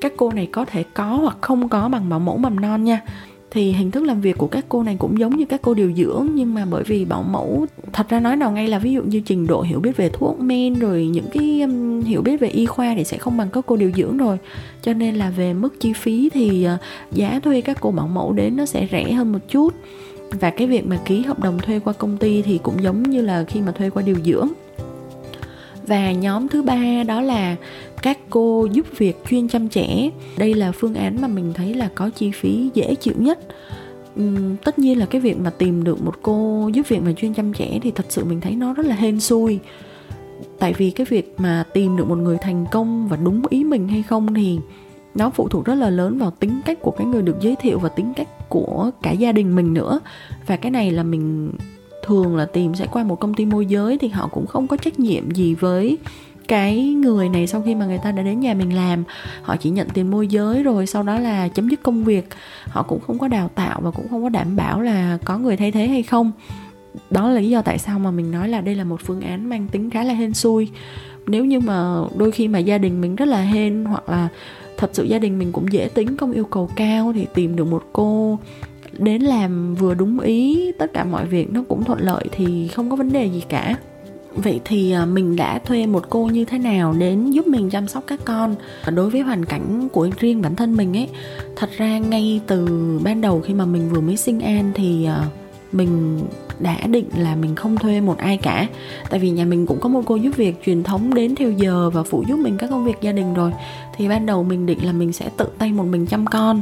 Các 0.00 0.12
cô 0.16 0.30
này 0.32 0.48
có 0.52 0.64
thể 0.64 0.84
có 0.94 1.04
hoặc 1.04 1.36
không 1.40 1.68
có 1.68 1.88
bằng 1.88 2.08
bảo 2.08 2.20
mẫu 2.20 2.36
mầm 2.36 2.60
non 2.60 2.84
nha 2.84 3.00
thì 3.50 3.72
hình 3.72 3.90
thức 3.90 4.04
làm 4.04 4.20
việc 4.20 4.38
của 4.38 4.46
các 4.46 4.64
cô 4.68 4.82
này 4.82 4.96
cũng 4.98 5.18
giống 5.18 5.36
như 5.36 5.44
các 5.44 5.62
cô 5.62 5.74
điều 5.74 5.92
dưỡng 5.92 6.28
nhưng 6.34 6.54
mà 6.54 6.66
bởi 6.70 6.82
vì 6.82 7.04
bảo 7.04 7.22
mẫu 7.22 7.66
thật 7.92 8.08
ra 8.08 8.20
nói 8.20 8.36
đầu 8.36 8.50
ngay 8.50 8.68
là 8.68 8.78
ví 8.78 8.92
dụ 8.92 9.02
như 9.02 9.20
trình 9.20 9.46
độ 9.46 9.62
hiểu 9.62 9.80
biết 9.80 9.96
về 9.96 10.08
thuốc 10.08 10.40
men 10.40 10.74
rồi 10.74 11.06
những 11.06 11.26
cái 11.32 11.60
um, 11.60 12.00
hiểu 12.00 12.22
biết 12.22 12.40
về 12.40 12.48
y 12.48 12.66
khoa 12.66 12.94
thì 12.96 13.04
sẽ 13.04 13.18
không 13.18 13.36
bằng 13.36 13.48
các 13.52 13.64
cô 13.66 13.76
điều 13.76 13.90
dưỡng 13.96 14.16
rồi. 14.16 14.38
Cho 14.82 14.92
nên 14.92 15.14
là 15.14 15.30
về 15.30 15.54
mức 15.54 15.80
chi 15.80 15.92
phí 15.92 16.30
thì 16.34 16.68
uh, 16.74 16.80
giá 17.12 17.40
thuê 17.40 17.60
các 17.60 17.78
cô 17.80 17.90
bảo 17.90 18.08
mẫu 18.08 18.32
đến 18.32 18.56
nó 18.56 18.66
sẽ 18.66 18.88
rẻ 18.92 19.12
hơn 19.12 19.32
một 19.32 19.38
chút. 19.48 19.74
Và 20.40 20.50
cái 20.50 20.66
việc 20.66 20.86
mà 20.86 20.98
ký 21.04 21.22
hợp 21.22 21.40
đồng 21.40 21.58
thuê 21.58 21.78
qua 21.78 21.92
công 21.92 22.16
ty 22.16 22.42
thì 22.42 22.58
cũng 22.62 22.82
giống 22.82 23.02
như 23.02 23.22
là 23.22 23.44
khi 23.44 23.60
mà 23.60 23.72
thuê 23.72 23.90
qua 23.90 24.02
điều 24.02 24.16
dưỡng 24.24 24.48
và 25.86 26.12
nhóm 26.12 26.48
thứ 26.48 26.62
ba 26.62 27.02
đó 27.06 27.20
là 27.20 27.56
các 28.02 28.18
cô 28.30 28.66
giúp 28.72 28.86
việc 28.98 29.24
chuyên 29.28 29.48
chăm 29.48 29.68
trẻ. 29.68 30.10
Đây 30.36 30.54
là 30.54 30.72
phương 30.72 30.94
án 30.94 31.20
mà 31.20 31.28
mình 31.28 31.52
thấy 31.54 31.74
là 31.74 31.88
có 31.94 32.10
chi 32.10 32.30
phí 32.30 32.70
dễ 32.74 32.94
chịu 32.94 33.14
nhất. 33.18 33.38
Uhm, 34.20 34.56
tất 34.64 34.78
nhiên 34.78 34.98
là 34.98 35.06
cái 35.06 35.20
việc 35.20 35.38
mà 35.38 35.50
tìm 35.50 35.84
được 35.84 36.04
một 36.04 36.14
cô 36.22 36.70
giúp 36.72 36.88
việc 36.88 37.02
mà 37.02 37.12
chuyên 37.12 37.34
chăm 37.34 37.52
trẻ 37.52 37.78
thì 37.82 37.90
thật 37.90 38.06
sự 38.08 38.24
mình 38.24 38.40
thấy 38.40 38.52
nó 38.56 38.74
rất 38.74 38.86
là 38.86 38.94
hên 38.94 39.20
xui. 39.20 39.58
Tại 40.58 40.72
vì 40.72 40.90
cái 40.90 41.06
việc 41.10 41.34
mà 41.38 41.64
tìm 41.72 41.96
được 41.96 42.08
một 42.08 42.18
người 42.18 42.38
thành 42.42 42.66
công 42.70 43.08
và 43.08 43.16
đúng 43.16 43.42
ý 43.48 43.64
mình 43.64 43.88
hay 43.88 44.02
không 44.02 44.34
thì 44.34 44.58
nó 45.14 45.30
phụ 45.30 45.48
thuộc 45.48 45.64
rất 45.64 45.74
là 45.74 45.90
lớn 45.90 46.18
vào 46.18 46.30
tính 46.30 46.60
cách 46.64 46.78
của 46.82 46.90
cái 46.90 47.06
người 47.06 47.22
được 47.22 47.36
giới 47.40 47.56
thiệu 47.56 47.78
và 47.78 47.88
tính 47.88 48.12
cách 48.16 48.48
của 48.48 48.90
cả 49.02 49.12
gia 49.12 49.32
đình 49.32 49.56
mình 49.56 49.74
nữa. 49.74 50.00
Và 50.46 50.56
cái 50.56 50.70
này 50.70 50.90
là 50.90 51.02
mình 51.02 51.52
thường 52.06 52.36
là 52.36 52.44
tìm 52.44 52.74
sẽ 52.74 52.86
qua 52.86 53.04
một 53.04 53.20
công 53.20 53.34
ty 53.34 53.46
môi 53.46 53.66
giới 53.66 53.98
thì 53.98 54.08
họ 54.08 54.28
cũng 54.32 54.46
không 54.46 54.66
có 54.68 54.76
trách 54.76 54.98
nhiệm 54.98 55.30
gì 55.30 55.54
với 55.54 55.98
cái 56.48 56.84
người 56.84 57.28
này 57.28 57.46
sau 57.46 57.62
khi 57.62 57.74
mà 57.74 57.86
người 57.86 57.98
ta 57.98 58.12
đã 58.12 58.22
đến 58.22 58.40
nhà 58.40 58.54
mình 58.54 58.76
làm. 58.76 59.04
Họ 59.42 59.56
chỉ 59.56 59.70
nhận 59.70 59.88
tiền 59.88 60.10
môi 60.10 60.28
giới 60.28 60.62
rồi 60.62 60.86
sau 60.86 61.02
đó 61.02 61.18
là 61.18 61.48
chấm 61.48 61.68
dứt 61.68 61.82
công 61.82 62.04
việc. 62.04 62.28
Họ 62.64 62.82
cũng 62.82 63.00
không 63.00 63.18
có 63.18 63.28
đào 63.28 63.50
tạo 63.54 63.80
và 63.82 63.90
cũng 63.90 64.08
không 64.08 64.22
có 64.22 64.28
đảm 64.28 64.56
bảo 64.56 64.80
là 64.80 65.18
có 65.24 65.38
người 65.38 65.56
thay 65.56 65.72
thế 65.72 65.86
hay 65.86 66.02
không. 66.02 66.32
Đó 67.10 67.28
là 67.30 67.40
lý 67.40 67.50
do 67.50 67.62
tại 67.62 67.78
sao 67.78 67.98
mà 67.98 68.10
mình 68.10 68.30
nói 68.30 68.48
là 68.48 68.60
đây 68.60 68.74
là 68.74 68.84
một 68.84 69.00
phương 69.04 69.20
án 69.20 69.48
mang 69.48 69.68
tính 69.68 69.90
khá 69.90 70.04
là 70.04 70.14
hên 70.14 70.34
xui. 70.34 70.68
Nếu 71.26 71.44
như 71.44 71.60
mà 71.60 71.96
đôi 72.16 72.30
khi 72.30 72.48
mà 72.48 72.58
gia 72.58 72.78
đình 72.78 73.00
mình 73.00 73.16
rất 73.16 73.28
là 73.28 73.40
hên 73.40 73.84
hoặc 73.84 74.08
là 74.08 74.28
thật 74.76 74.90
sự 74.92 75.04
gia 75.04 75.18
đình 75.18 75.38
mình 75.38 75.52
cũng 75.52 75.72
dễ 75.72 75.88
tính, 75.94 76.16
không 76.16 76.32
yêu 76.32 76.44
cầu 76.44 76.70
cao 76.76 77.12
thì 77.14 77.26
tìm 77.34 77.56
được 77.56 77.64
một 77.64 77.84
cô 77.92 78.38
đến 78.98 79.22
làm 79.22 79.74
vừa 79.74 79.94
đúng 79.94 80.20
ý, 80.20 80.72
tất 80.78 80.92
cả 80.92 81.04
mọi 81.04 81.26
việc 81.26 81.52
nó 81.52 81.62
cũng 81.68 81.84
thuận 81.84 82.00
lợi 82.00 82.24
thì 82.32 82.68
không 82.68 82.90
có 82.90 82.96
vấn 82.96 83.12
đề 83.12 83.26
gì 83.26 83.42
cả. 83.48 83.76
Vậy 84.34 84.60
thì 84.64 84.92
à, 84.92 85.06
mình 85.06 85.36
đã 85.36 85.58
thuê 85.58 85.86
một 85.86 86.04
cô 86.10 86.26
như 86.26 86.44
thế 86.44 86.58
nào 86.58 86.92
đến 86.92 87.30
giúp 87.30 87.46
mình 87.46 87.70
chăm 87.70 87.88
sóc 87.88 88.04
các 88.06 88.20
con? 88.24 88.54
Đối 88.94 89.10
với 89.10 89.20
hoàn 89.20 89.44
cảnh 89.44 89.88
của 89.92 90.08
riêng 90.18 90.42
bản 90.42 90.56
thân 90.56 90.76
mình 90.76 90.96
ấy, 90.96 91.08
thật 91.56 91.70
ra 91.76 91.98
ngay 91.98 92.40
từ 92.46 92.68
ban 93.04 93.20
đầu 93.20 93.40
khi 93.40 93.54
mà 93.54 93.64
mình 93.64 93.90
vừa 93.90 94.00
mới 94.00 94.16
sinh 94.16 94.40
an 94.40 94.72
thì 94.74 95.04
à, 95.04 95.24
mình 95.72 96.20
đã 96.58 96.76
định 96.86 97.06
là 97.18 97.36
mình 97.36 97.54
không 97.54 97.76
thuê 97.76 98.00
một 98.00 98.18
ai 98.18 98.36
cả. 98.36 98.66
Tại 99.10 99.20
vì 99.20 99.30
nhà 99.30 99.44
mình 99.44 99.66
cũng 99.66 99.80
có 99.80 99.88
một 99.88 100.02
cô 100.06 100.16
giúp 100.16 100.36
việc 100.36 100.62
truyền 100.66 100.82
thống 100.82 101.14
đến 101.14 101.34
theo 101.34 101.50
giờ 101.50 101.90
và 101.90 102.02
phụ 102.02 102.24
giúp 102.28 102.36
mình 102.36 102.56
các 102.58 102.70
công 102.70 102.84
việc 102.84 102.96
gia 103.00 103.12
đình 103.12 103.34
rồi. 103.34 103.52
Thì 103.96 104.08
ban 104.08 104.26
đầu 104.26 104.44
mình 104.44 104.66
định 104.66 104.86
là 104.86 104.92
mình 104.92 105.12
sẽ 105.12 105.30
tự 105.36 105.46
tay 105.58 105.72
một 105.72 105.84
mình 105.84 106.06
chăm 106.06 106.26
con 106.26 106.60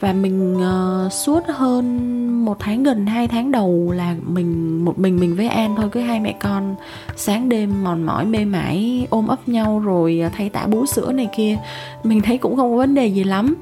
và 0.00 0.12
mình 0.12 0.56
uh, 0.56 1.12
suốt 1.12 1.40
hơn 1.46 2.18
một 2.44 2.56
tháng 2.58 2.82
gần 2.82 3.06
hai 3.06 3.28
tháng 3.28 3.50
đầu 3.52 3.92
là 3.96 4.16
mình 4.26 4.84
một 4.84 4.98
mình 4.98 5.20
mình 5.20 5.36
với 5.36 5.48
An 5.48 5.76
thôi 5.76 5.88
cứ 5.92 6.00
hai 6.00 6.20
mẹ 6.20 6.34
con 6.40 6.76
sáng 7.16 7.48
đêm 7.48 7.84
mòn 7.84 8.02
mỏi 8.06 8.24
mê 8.24 8.44
mải 8.44 9.06
ôm 9.10 9.26
ấp 9.26 9.48
nhau 9.48 9.78
rồi 9.78 10.20
ờ, 10.22 10.30
thay 10.32 10.48
tả 10.48 10.66
bú 10.66 10.86
sữa 10.86 11.12
này 11.12 11.28
kia. 11.36 11.58
Mình 12.04 12.20
thấy 12.22 12.38
cũng 12.38 12.56
không 12.56 12.70
có 12.70 12.76
vấn 12.76 12.94
đề 12.94 13.06
gì 13.06 13.24
lắm. 13.24 13.54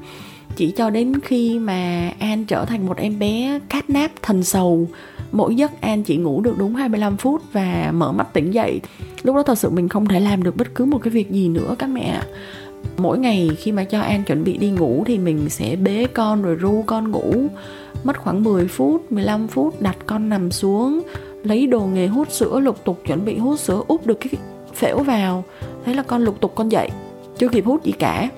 Chỉ 0.55 0.71
cho 0.71 0.89
đến 0.89 1.19
khi 1.19 1.59
mà 1.59 2.11
An 2.19 2.45
trở 2.45 2.65
thành 2.65 2.85
một 2.85 2.97
em 2.97 3.19
bé 3.19 3.59
cát 3.69 3.89
náp 3.89 4.11
thần 4.21 4.43
sầu 4.43 4.87
mỗi 5.31 5.55
giấc 5.55 5.81
An 5.81 6.03
chỉ 6.03 6.17
ngủ 6.17 6.41
được 6.41 6.55
đúng 6.57 6.75
25 6.75 7.17
phút 7.17 7.41
và 7.53 7.91
mở 7.93 8.11
mắt 8.11 8.33
tỉnh 8.33 8.53
dậy. 8.53 8.81
Lúc 9.23 9.35
đó 9.35 9.43
thật 9.43 9.57
sự 9.57 9.69
mình 9.69 9.89
không 9.89 10.07
thể 10.07 10.19
làm 10.19 10.43
được 10.43 10.57
bất 10.57 10.75
cứ 10.75 10.85
một 10.85 10.97
cái 11.03 11.11
việc 11.11 11.31
gì 11.31 11.49
nữa 11.49 11.75
các 11.79 11.89
mẹ 11.89 12.01
ạ 12.01 12.23
mỗi 12.97 13.19
ngày 13.19 13.49
khi 13.57 13.71
mà 13.71 13.83
cho 13.83 14.01
An 14.01 14.23
chuẩn 14.23 14.43
bị 14.43 14.57
đi 14.57 14.69
ngủ 14.69 15.03
thì 15.05 15.17
mình 15.17 15.49
sẽ 15.49 15.75
bế 15.75 16.07
con 16.13 16.41
rồi 16.41 16.55
ru 16.55 16.83
con 16.85 17.11
ngủ. 17.11 17.33
Mất 18.03 18.17
khoảng 18.17 18.43
10 18.43 18.67
phút 18.67 19.11
15 19.11 19.47
phút, 19.47 19.81
đặt 19.81 19.97
con 20.05 20.29
nằm 20.29 20.51
xuống, 20.51 21.01
lấy 21.43 21.67
đồ 21.67 21.79
nghề 21.79 22.07
hút 22.07 22.31
sữa, 22.31 22.59
lục 22.59 22.85
tục 22.85 23.01
chuẩn 23.05 23.25
bị 23.25 23.37
hút 23.37 23.59
sữa, 23.59 23.81
úp 23.87 24.07
được 24.07 24.19
cái 24.19 24.29
phễu 24.73 24.99
vào. 24.99 25.43
Thế 25.85 25.93
là 25.93 26.03
con 26.03 26.23
lục 26.23 26.41
tục 26.41 26.51
con 26.55 26.69
dậy, 26.69 26.89
chưa 27.37 27.47
kịp 27.47 27.65
hút 27.65 27.83
gì 27.83 27.91
cả. 27.91 28.29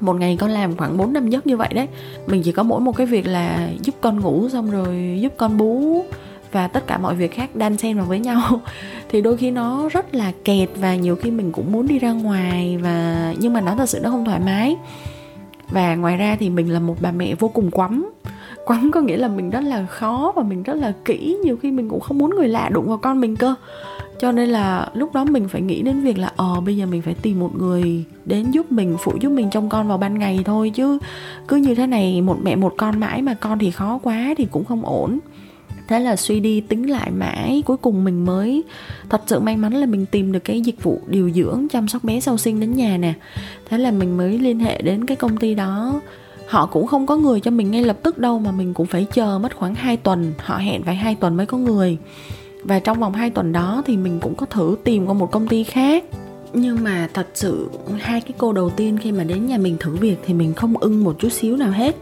Một 0.00 0.16
ngày 0.16 0.36
con 0.40 0.50
làm 0.50 0.76
khoảng 0.76 0.96
4 0.96 1.12
năm 1.12 1.30
giấc 1.30 1.46
như 1.46 1.56
vậy 1.56 1.68
đấy. 1.74 1.88
Mình 2.26 2.42
chỉ 2.42 2.52
có 2.52 2.62
mỗi 2.62 2.80
một 2.80 2.96
cái 2.96 3.06
việc 3.06 3.26
là 3.26 3.70
giúp 3.82 3.94
con 4.00 4.20
ngủ 4.20 4.48
xong 4.48 4.70
rồi 4.70 5.18
giúp 5.20 5.32
con 5.36 5.56
bú 5.56 6.04
và 6.52 6.68
tất 6.68 6.86
cả 6.86 6.98
mọi 6.98 7.14
việc 7.14 7.32
khác 7.34 7.56
đan 7.56 7.76
xen 7.76 7.96
vào 7.96 8.06
với 8.06 8.18
nhau. 8.18 8.60
Thì 9.08 9.20
đôi 9.20 9.36
khi 9.36 9.50
nó 9.50 9.88
rất 9.88 10.14
là 10.14 10.32
kẹt 10.44 10.68
và 10.76 10.94
nhiều 10.94 11.16
khi 11.16 11.30
mình 11.30 11.52
cũng 11.52 11.72
muốn 11.72 11.88
đi 11.88 11.98
ra 11.98 12.12
ngoài 12.12 12.78
và, 12.82 13.34
nhưng 13.38 13.52
mà 13.52 13.60
nó 13.60 13.74
thật 13.74 13.88
sự 13.88 14.00
nó 14.02 14.10
không 14.10 14.24
thoải 14.24 14.40
mái. 14.40 14.76
Và 15.70 15.94
ngoài 15.94 16.16
ra 16.16 16.36
thì 16.40 16.50
mình 16.50 16.72
là 16.72 16.80
một 16.80 16.96
bà 17.00 17.12
mẹ 17.12 17.34
vô 17.34 17.48
cùng 17.48 17.70
quắm. 17.70 18.10
Quắm 18.64 18.90
có 18.90 19.00
nghĩa 19.00 19.16
là 19.16 19.28
mình 19.28 19.50
rất 19.50 19.60
là 19.60 19.86
khó 19.86 20.32
và 20.36 20.42
mình 20.42 20.62
rất 20.62 20.74
là 20.74 20.92
kỹ, 21.04 21.36
nhiều 21.44 21.56
khi 21.62 21.70
mình 21.70 21.88
cũng 21.88 22.00
không 22.00 22.18
muốn 22.18 22.30
người 22.30 22.48
lạ 22.48 22.68
đụng 22.72 22.88
vào 22.88 22.98
con 22.98 23.20
mình 23.20 23.36
cơ. 23.36 23.54
Cho 24.20 24.32
nên 24.32 24.48
là 24.48 24.88
lúc 24.94 25.14
đó 25.14 25.24
mình 25.24 25.48
phải 25.48 25.60
nghĩ 25.60 25.82
đến 25.82 26.00
việc 26.00 26.18
là 26.18 26.32
ờ 26.36 26.60
bây 26.60 26.76
giờ 26.76 26.86
mình 26.86 27.02
phải 27.02 27.14
tìm 27.14 27.40
một 27.40 27.50
người 27.58 28.04
đến 28.24 28.50
giúp 28.50 28.72
mình, 28.72 28.96
phụ 29.00 29.12
giúp 29.20 29.30
mình 29.30 29.50
trông 29.50 29.68
con 29.68 29.88
vào 29.88 29.98
ban 29.98 30.18
ngày 30.18 30.42
thôi 30.44 30.70
chứ 30.74 30.98
cứ 31.48 31.56
như 31.56 31.74
thế 31.74 31.86
này 31.86 32.22
một 32.22 32.38
mẹ 32.42 32.56
một 32.56 32.74
con 32.76 33.00
mãi 33.00 33.22
mà 33.22 33.34
con 33.34 33.58
thì 33.58 33.70
khó 33.70 33.98
quá 34.02 34.34
thì 34.38 34.46
cũng 34.50 34.64
không 34.64 34.84
ổn 34.84 35.18
thế 35.90 36.00
là 36.00 36.16
suy 36.16 36.40
đi 36.40 36.60
tính 36.60 36.90
lại 36.90 37.10
mãi 37.10 37.62
cuối 37.66 37.76
cùng 37.76 38.04
mình 38.04 38.24
mới 38.24 38.62
thật 39.08 39.22
sự 39.26 39.40
may 39.40 39.56
mắn 39.56 39.72
là 39.72 39.86
mình 39.86 40.06
tìm 40.06 40.32
được 40.32 40.44
cái 40.44 40.60
dịch 40.60 40.82
vụ 40.82 41.00
điều 41.06 41.30
dưỡng 41.30 41.66
chăm 41.70 41.88
sóc 41.88 42.04
bé 42.04 42.20
sau 42.20 42.38
sinh 42.38 42.60
đến 42.60 42.74
nhà 42.74 42.96
nè. 42.96 43.12
Thế 43.68 43.78
là 43.78 43.90
mình 43.90 44.16
mới 44.16 44.38
liên 44.38 44.60
hệ 44.60 44.82
đến 44.82 45.06
cái 45.06 45.16
công 45.16 45.36
ty 45.36 45.54
đó. 45.54 46.00
Họ 46.46 46.66
cũng 46.66 46.86
không 46.86 47.06
có 47.06 47.16
người 47.16 47.40
cho 47.40 47.50
mình 47.50 47.70
ngay 47.70 47.84
lập 47.84 47.98
tức 48.02 48.18
đâu 48.18 48.38
mà 48.38 48.52
mình 48.52 48.74
cũng 48.74 48.86
phải 48.86 49.06
chờ 49.12 49.38
mất 49.38 49.56
khoảng 49.56 49.74
2 49.74 49.96
tuần, 49.96 50.32
họ 50.38 50.56
hẹn 50.56 50.82
phải 50.82 50.94
2 50.94 51.14
tuần 51.14 51.36
mới 51.36 51.46
có 51.46 51.58
người. 51.58 51.96
Và 52.64 52.78
trong 52.78 53.00
vòng 53.00 53.12
2 53.12 53.30
tuần 53.30 53.52
đó 53.52 53.82
thì 53.86 53.96
mình 53.96 54.20
cũng 54.20 54.34
có 54.34 54.46
thử 54.46 54.76
tìm 54.84 55.06
qua 55.06 55.14
một 55.14 55.30
công 55.30 55.48
ty 55.48 55.64
khác. 55.64 56.04
Nhưng 56.52 56.84
mà 56.84 57.08
thật 57.14 57.26
sự 57.34 57.70
hai 58.00 58.20
cái 58.20 58.32
cô 58.38 58.52
đầu 58.52 58.70
tiên 58.70 58.98
khi 59.02 59.12
mà 59.12 59.24
đến 59.24 59.46
nhà 59.46 59.58
mình 59.58 59.76
thử 59.80 59.96
việc 59.96 60.16
thì 60.24 60.34
mình 60.34 60.54
không 60.54 60.76
ưng 60.76 61.04
một 61.04 61.16
chút 61.18 61.32
xíu 61.32 61.56
nào 61.56 61.70
hết 61.70 61.96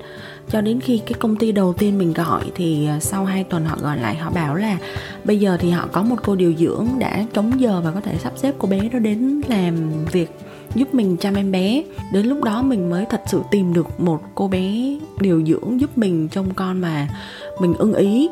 cho 0.50 0.60
đến 0.60 0.80
khi 0.80 0.98
cái 0.98 1.14
công 1.14 1.36
ty 1.36 1.52
đầu 1.52 1.72
tiên 1.72 1.98
mình 1.98 2.12
gọi 2.12 2.44
thì 2.54 2.86
à, 2.86 3.00
sau 3.00 3.24
2 3.24 3.44
tuần 3.44 3.64
họ 3.64 3.76
gọi 3.80 3.98
lại, 3.98 4.16
họ 4.16 4.30
bảo 4.30 4.54
là 4.54 4.78
bây 5.24 5.40
giờ 5.40 5.56
thì 5.60 5.70
họ 5.70 5.88
có 5.92 6.02
một 6.02 6.16
cô 6.24 6.34
điều 6.34 6.54
dưỡng 6.54 6.86
đã 6.98 7.24
trống 7.32 7.60
giờ 7.60 7.80
và 7.84 7.90
có 7.90 8.00
thể 8.00 8.18
sắp 8.18 8.32
xếp 8.36 8.54
cô 8.58 8.68
bé 8.68 8.88
đó 8.88 8.98
đến 8.98 9.40
làm 9.48 10.04
việc 10.12 10.30
giúp 10.74 10.94
mình 10.94 11.16
chăm 11.16 11.34
em 11.34 11.52
bé. 11.52 11.82
Đến 12.12 12.26
lúc 12.26 12.44
đó 12.44 12.62
mình 12.62 12.90
mới 12.90 13.04
thật 13.04 13.20
sự 13.26 13.42
tìm 13.50 13.74
được 13.74 14.00
một 14.00 14.22
cô 14.34 14.48
bé 14.48 14.98
điều 15.20 15.46
dưỡng 15.46 15.80
giúp 15.80 15.98
mình 15.98 16.28
trông 16.28 16.54
con 16.54 16.80
mà 16.80 17.08
mình 17.60 17.74
ưng 17.78 17.94
ý 17.94 18.28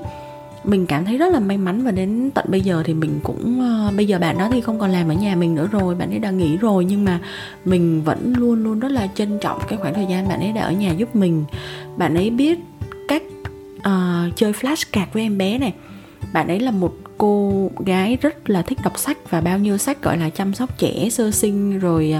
mình 0.67 0.87
cảm 0.87 1.05
thấy 1.05 1.19
rất 1.19 1.33
là 1.33 1.41
may 1.41 1.59
mắn 1.59 1.85
và 1.85 1.91
đến 1.91 2.31
tận 2.35 2.45
bây 2.49 2.61
giờ 2.61 2.83
thì 2.87 2.95
mình 2.95 3.21
cũng 3.23 3.61
uh, 3.89 3.95
bây 3.97 4.07
giờ 4.07 4.19
bạn 4.19 4.39
đó 4.39 4.49
thì 4.53 4.61
không 4.61 4.79
còn 4.79 4.91
làm 4.91 5.09
ở 5.09 5.15
nhà 5.15 5.37
mình 5.37 5.55
nữa 5.55 5.69
rồi 5.73 5.95
bạn 5.95 6.11
ấy 6.11 6.19
đã 6.19 6.31
nghỉ 6.31 6.57
rồi 6.57 6.85
nhưng 6.85 7.05
mà 7.05 7.21
mình 7.65 8.03
vẫn 8.03 8.35
luôn 8.37 8.65
luôn 8.65 8.81
rất 8.81 8.89
là 8.93 9.09
trân 9.15 9.39
trọng 9.39 9.59
cái 9.69 9.79
khoảng 9.79 9.95
thời 9.95 10.07
gian 10.11 10.29
bạn 10.29 10.41
ấy 10.41 10.53
đã 10.53 10.63
ở 10.63 10.73
nhà 10.73 10.93
giúp 10.93 11.17
mình. 11.17 11.45
Bạn 11.97 12.15
ấy 12.15 12.31
biết 12.31 12.59
cách 13.09 13.23
uh, 13.79 14.37
chơi 14.37 14.53
flashcard 14.53 15.07
với 15.13 15.23
em 15.23 15.39
bé 15.39 15.59
này. 15.59 15.75
Bạn 16.33 16.49
ấy 16.49 16.61
là 16.61 16.71
một 16.71 16.95
cô 17.19 17.71
gái 17.79 18.19
rất 18.21 18.51
là 18.51 18.63
thích 18.63 18.79
đọc 18.85 18.99
sách 18.99 19.31
và 19.31 19.41
bao 19.41 19.59
nhiêu 19.59 19.79
sách 19.79 20.03
gọi 20.03 20.19
là 20.19 20.31
chăm 20.31 20.55
sóc 20.55 20.79
trẻ 20.79 21.09
sơ 21.11 21.31
sinh 21.31 21.79
rồi 21.79 22.15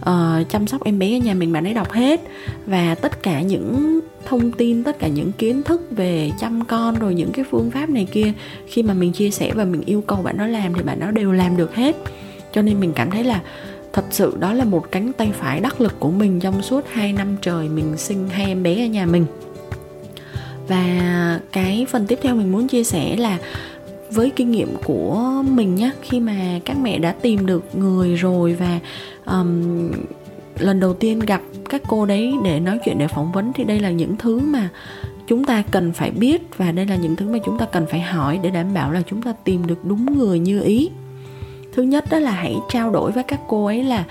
uh, 0.00 0.48
chăm 0.50 0.66
sóc 0.66 0.84
em 0.84 0.98
bé 0.98 1.16
ở 1.16 1.18
nhà 1.18 1.34
mình 1.34 1.52
bạn 1.52 1.64
ấy 1.64 1.74
đọc 1.74 1.92
hết. 1.92 2.20
Và 2.66 2.94
tất 2.94 3.22
cả 3.22 3.40
những 3.40 4.00
thông 4.28 4.52
tin 4.52 4.84
tất 4.84 4.98
cả 4.98 5.08
những 5.08 5.32
kiến 5.32 5.62
thức 5.62 5.82
về 5.90 6.30
chăm 6.40 6.64
con 6.64 6.98
rồi 6.98 7.14
những 7.14 7.32
cái 7.32 7.44
phương 7.50 7.70
pháp 7.70 7.90
này 7.90 8.06
kia. 8.12 8.32
Khi 8.66 8.82
mà 8.82 8.94
mình 8.94 9.12
chia 9.12 9.30
sẻ 9.30 9.52
và 9.54 9.64
mình 9.64 9.82
yêu 9.86 10.00
cầu 10.00 10.22
bạn 10.22 10.38
đó 10.38 10.46
làm 10.46 10.74
thì 10.74 10.82
bạn 10.82 11.00
đó 11.00 11.10
đều 11.10 11.32
làm 11.32 11.56
được 11.56 11.74
hết. 11.74 11.96
Cho 12.52 12.62
nên 12.62 12.80
mình 12.80 12.92
cảm 12.92 13.10
thấy 13.10 13.24
là 13.24 13.40
thật 13.92 14.04
sự 14.10 14.36
đó 14.40 14.52
là 14.52 14.64
một 14.64 14.90
cánh 14.90 15.12
tay 15.12 15.30
phải 15.32 15.60
đắc 15.60 15.80
lực 15.80 16.00
của 16.00 16.10
mình 16.10 16.40
trong 16.40 16.62
suốt 16.62 16.84
2 16.88 17.12
năm 17.12 17.36
trời 17.42 17.68
mình 17.68 17.96
sinh 17.96 18.28
hai 18.28 18.46
em 18.46 18.62
bé 18.62 18.84
ở 18.84 18.86
nhà 18.86 19.06
mình. 19.06 19.26
Và 20.68 21.40
cái 21.52 21.86
phần 21.90 22.06
tiếp 22.06 22.18
theo 22.22 22.34
mình 22.34 22.52
muốn 22.52 22.68
chia 22.68 22.84
sẻ 22.84 23.16
là 23.16 23.38
với 24.10 24.30
kinh 24.36 24.50
nghiệm 24.50 24.76
của 24.84 25.42
mình 25.50 25.74
nhé 25.74 25.90
khi 26.02 26.20
mà 26.20 26.60
các 26.64 26.76
mẹ 26.78 26.98
đã 26.98 27.12
tìm 27.12 27.46
được 27.46 27.64
người 27.74 28.14
rồi 28.14 28.56
và 28.58 28.80
um, 29.26 29.90
lần 30.58 30.80
đầu 30.80 30.94
tiên 30.94 31.18
gặp 31.18 31.42
các 31.68 31.82
cô 31.88 32.06
đấy 32.06 32.34
để 32.44 32.60
nói 32.60 32.78
chuyện, 32.84 32.98
để 32.98 33.08
phỏng 33.08 33.32
vấn 33.32 33.52
thì 33.52 33.64
đây 33.64 33.80
là 33.80 33.90
những 33.90 34.16
thứ 34.16 34.38
mà 34.38 34.68
chúng 35.26 35.44
ta 35.44 35.62
cần 35.70 35.92
phải 35.92 36.10
biết 36.10 36.42
và 36.56 36.72
đây 36.72 36.86
là 36.86 36.96
những 36.96 37.16
thứ 37.16 37.28
mà 37.28 37.38
chúng 37.44 37.58
ta 37.58 37.66
cần 37.66 37.86
phải 37.90 38.00
hỏi 38.00 38.40
để 38.42 38.50
đảm 38.50 38.74
bảo 38.74 38.92
là 38.92 39.02
chúng 39.06 39.22
ta 39.22 39.32
tìm 39.44 39.66
được 39.66 39.84
đúng 39.84 40.18
người 40.18 40.38
như 40.38 40.62
ý. 40.62 40.90
Thứ 41.72 41.82
nhất 41.82 42.04
đó 42.10 42.18
là 42.18 42.30
hãy 42.30 42.56
trao 42.68 42.90
đổi 42.90 43.12
với 43.12 43.22
các 43.22 43.40
cô 43.48 43.66
ấy 43.66 43.84
là 43.84 44.04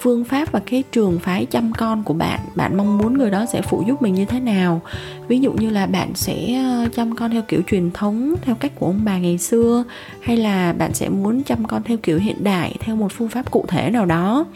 phương 0.00 0.24
pháp 0.24 0.52
và 0.52 0.60
cái 0.66 0.84
trường 0.92 1.18
phái 1.18 1.46
chăm 1.46 1.72
con 1.72 2.02
của 2.02 2.14
bạn. 2.14 2.40
Bạn 2.54 2.76
mong 2.76 2.98
muốn 2.98 3.18
người 3.18 3.30
đó 3.30 3.46
sẽ 3.46 3.62
phụ 3.62 3.84
giúp 3.86 4.02
mình 4.02 4.14
như 4.14 4.24
thế 4.24 4.40
nào? 4.40 4.80
Ví 5.28 5.40
dụ 5.40 5.52
như 5.52 5.70
là 5.70 5.86
bạn 5.86 6.10
sẽ 6.14 6.62
ờ, 6.64 6.88
chăm 6.94 7.16
con 7.16 7.30
theo 7.30 7.42
kiểu 7.48 7.62
truyền 7.66 7.90
thống, 7.90 8.34
theo 8.42 8.54
cách 8.54 8.72
của 8.74 8.86
ông 8.86 9.00
bà 9.04 9.18
ngày 9.18 9.38
xưa, 9.38 9.84
hay 10.20 10.36
là 10.36 10.72
bạn 10.72 10.94
sẽ 10.94 11.08
muốn 11.08 11.42
chăm 11.42 11.64
con 11.64 11.82
theo 11.82 11.96
kiểu 11.96 12.18
hiện 12.18 12.44
đại, 12.44 12.76
theo 12.80 12.96
một 12.96 13.12
phương 13.12 13.28
pháp 13.28 13.50
cụ 13.50 13.64
thể 13.68 13.90
nào 13.90 14.06
đó? 14.06 14.46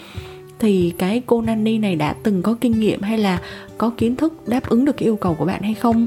Thì 0.58 0.92
cái 0.98 1.22
cô 1.26 1.42
nanny 1.42 1.78
này 1.78 1.96
đã 1.96 2.14
từng 2.22 2.42
có 2.42 2.56
kinh 2.60 2.80
nghiệm 2.80 3.02
hay 3.02 3.18
là 3.18 3.40
có 3.78 3.90
kiến 3.90 4.16
thức 4.16 4.48
đáp 4.48 4.68
ứng 4.68 4.84
được 4.84 4.96
cái 4.96 5.08
yêu 5.08 5.16
cầu 5.16 5.34
của 5.34 5.44
bạn 5.44 5.62
hay 5.62 5.74
không? 5.74 6.06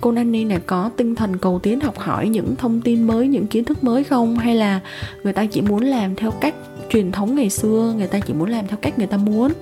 Cô 0.00 0.12
nanny 0.12 0.44
này 0.44 0.58
có 0.66 0.90
tinh 0.96 1.14
thần 1.14 1.38
cầu 1.38 1.58
tiến 1.58 1.80
học 1.80 1.98
hỏi 1.98 2.28
những 2.28 2.56
thông 2.56 2.80
tin 2.80 3.02
mới, 3.02 3.28
những 3.28 3.46
kiến 3.46 3.64
thức 3.64 3.84
mới 3.84 4.04
không? 4.04 4.36
Hay 4.36 4.54
là 4.54 4.80
người 5.22 5.32
ta 5.32 5.46
chỉ 5.46 5.60
muốn 5.60 5.82
làm 5.84 6.16
theo 6.16 6.30
cách 6.30 6.54
truyền 6.90 7.12
thống 7.12 7.34
ngày 7.34 7.50
xưa, 7.50 7.94
người 7.96 8.06
ta 8.06 8.18
chỉ 8.18 8.32
muốn 8.32 8.50
làm 8.50 8.66
theo 8.66 8.78
cách 8.82 8.98
người 8.98 9.06
ta 9.06 9.16
muốn? 9.16 9.52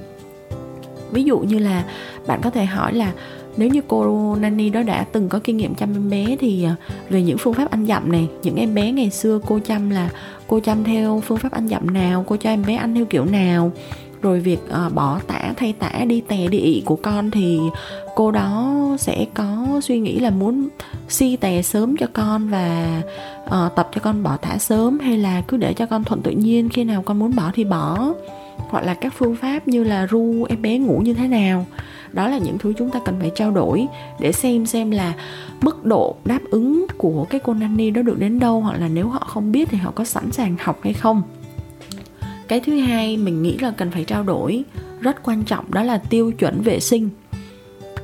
Ví 1.11 1.25
dụ 1.25 1.39
như 1.39 1.59
là 1.59 1.85
bạn 2.27 2.41
có 2.43 2.51
thể 2.51 2.65
hỏi 2.65 2.95
là 2.95 3.13
nếu 3.57 3.69
như 3.69 3.81
cô 3.89 4.37
nanny 4.37 4.71
đó 4.71 4.83
đã 4.83 5.05
từng 5.13 5.29
có 5.29 5.41
kinh 5.45 5.57
nghiệm 5.57 5.75
chăm 5.75 5.95
em 5.95 6.11
bé 6.11 6.37
thì 6.41 6.65
à, 6.65 6.77
về 7.11 7.23
những 7.23 7.39
phương 7.39 7.55
pháp 7.55 7.71
ăn 7.71 7.87
dặm 7.87 8.13
này, 8.13 8.29
những 8.43 8.57
em 8.57 8.75
bé 8.75 8.93
ngày 8.93 9.11
xưa 9.11 9.41
cô 9.47 9.59
chăm 9.67 9.91
là 9.91 10.11
cô 10.47 10.61
chăm 10.61 10.85
theo 10.85 11.23
phương 11.27 11.39
pháp 11.39 11.53
ăn 11.53 11.69
dặm 11.69 11.91
nào, 11.91 12.25
cô 12.29 12.37
cho 12.37 12.51
em 12.51 12.65
bé 12.67 12.75
ăn 12.75 12.95
theo 12.95 13.05
kiểu 13.05 13.25
nào? 13.25 13.73
Rồi 14.23 14.41
việc 14.41 14.59
uh, 14.87 14.95
bỏ 14.95 15.21
tả 15.27 15.55
thay 15.57 15.73
tả 15.73 15.91
đi 16.07 16.21
tè 16.21 16.49
đi 16.49 16.59
ị 16.59 16.83
của 16.85 16.97
con 16.97 17.31
thì 17.31 17.59
cô 18.15 18.31
đó 18.31 18.75
sẽ 18.99 19.27
có 19.35 19.81
suy 19.83 19.99
nghĩ 20.01 20.19
là 20.19 20.31
muốn 20.31 20.69
si 21.09 21.37
tè 21.37 21.63
sớm 21.63 21.97
cho 21.97 22.07
con 22.13 22.49
và 22.49 23.03
uh, 23.45 23.77
tập 23.77 23.89
cho 23.95 24.01
con 24.01 24.23
bỏ 24.23 24.37
tả 24.37 24.59
sớm 24.59 24.99
hay 24.99 25.19
là 25.19 25.43
cứ 25.49 25.57
để 25.57 25.73
cho 25.73 25.87
con 25.87 26.05
thuận 26.05 26.23
tự 26.23 26.31
nhiên. 26.31 26.69
Khi 26.69 26.85
nào 26.85 27.03
con 27.03 27.19
muốn 27.19 27.37
bỏ 27.37 27.51
thì 27.55 27.65
bỏ. 27.65 28.13
Hoặc 28.57 28.85
là 28.85 28.95
các 28.95 29.15
phương 29.17 29.37
pháp 29.37 29.69
như 29.69 29.85
là 29.85 30.07
ru 30.07 30.45
em 30.49 30.63
bé 30.63 30.79
ngủ 30.79 30.99
như 30.99 31.15
thế 31.15 31.29
nào. 31.29 31.67
Đó 32.13 32.29
là 32.29 32.39
những 32.39 32.59
thứ 32.59 32.73
chúng 32.79 32.91
ta 32.91 33.01
cần 33.05 33.15
phải 33.21 33.31
trao 33.35 33.51
đổi 33.51 33.87
để 34.21 34.33
xem 34.33 34.67
xem 34.67 34.91
là 34.91 35.15
mức 35.61 35.85
độ 35.85 36.17
đáp 36.25 36.41
ứng 36.51 36.87
của 36.97 37.27
cái 37.31 37.41
cô 37.45 37.55
nanny 37.55 37.91
đó 37.91 38.03
được 38.03 38.19
đến 38.19 38.39
đâu. 38.39 38.61
Hoặc 38.61 38.81
là 38.81 38.89
nếu 38.89 39.09
họ 39.09 39.19
không 39.19 39.53
biết 39.53 39.69
thì 39.71 39.79
họ 39.79 39.93
có 39.95 40.05
sẵn 40.05 40.33
sàng 40.33 40.57
học 40.61 40.79
hay 40.83 40.93
không 40.93 41.23
cái 42.49 42.61
thứ 42.61 42.79
hai 42.79 43.17
mình 43.17 43.43
nghĩ 43.43 43.59
là 43.59 43.71
cần 43.71 43.91
phải 43.91 44.05
trao 44.05 44.23
đổi, 44.23 44.65
rất 45.01 45.23
quan 45.23 45.45
trọng, 45.45 45.73
đó 45.73 45.83
là 45.83 45.99
tiêu 45.99 46.33
chuẩn 46.33 46.63
vệ 46.63 46.81
sinh. 46.81 47.09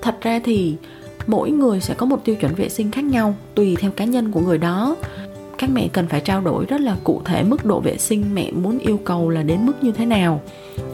Thật 0.03 0.21
ra 0.21 0.41
thì 0.45 0.77
mỗi 1.27 1.51
người 1.51 1.81
sẽ 1.81 1.95
có 1.95 2.07
một 2.07 2.25
tiêu 2.25 2.37
chuẩn 2.37 2.55
vệ 2.55 2.69
sinh 2.69 2.91
khác 2.91 3.05
nhau, 3.05 3.35
tùy 3.55 3.77
theo 3.81 3.91
cá 3.91 4.05
nhân 4.05 4.33
của 4.33 4.41
người 4.41 4.59
đó 4.59 4.97
các 5.58 5.70
mẹ 5.70 5.88
cần 5.92 6.06
phải 6.06 6.20
trao 6.20 6.40
đổi 6.40 6.66
rất 6.66 6.80
là 6.80 6.96
cụ 7.04 7.23
thể 7.25 7.42
mức 7.42 7.64
độ 7.64 7.80
vệ 7.80 7.99
sinh 7.99 8.34
mẹ 8.34 8.50
muốn 8.50 8.78
yêu 8.78 9.00
cầu 9.04 9.30
là 9.30 9.42
đến 9.42 9.66
mức 9.66 9.73
như 9.82 9.92
thế 9.92 10.06
nào. 10.06 10.40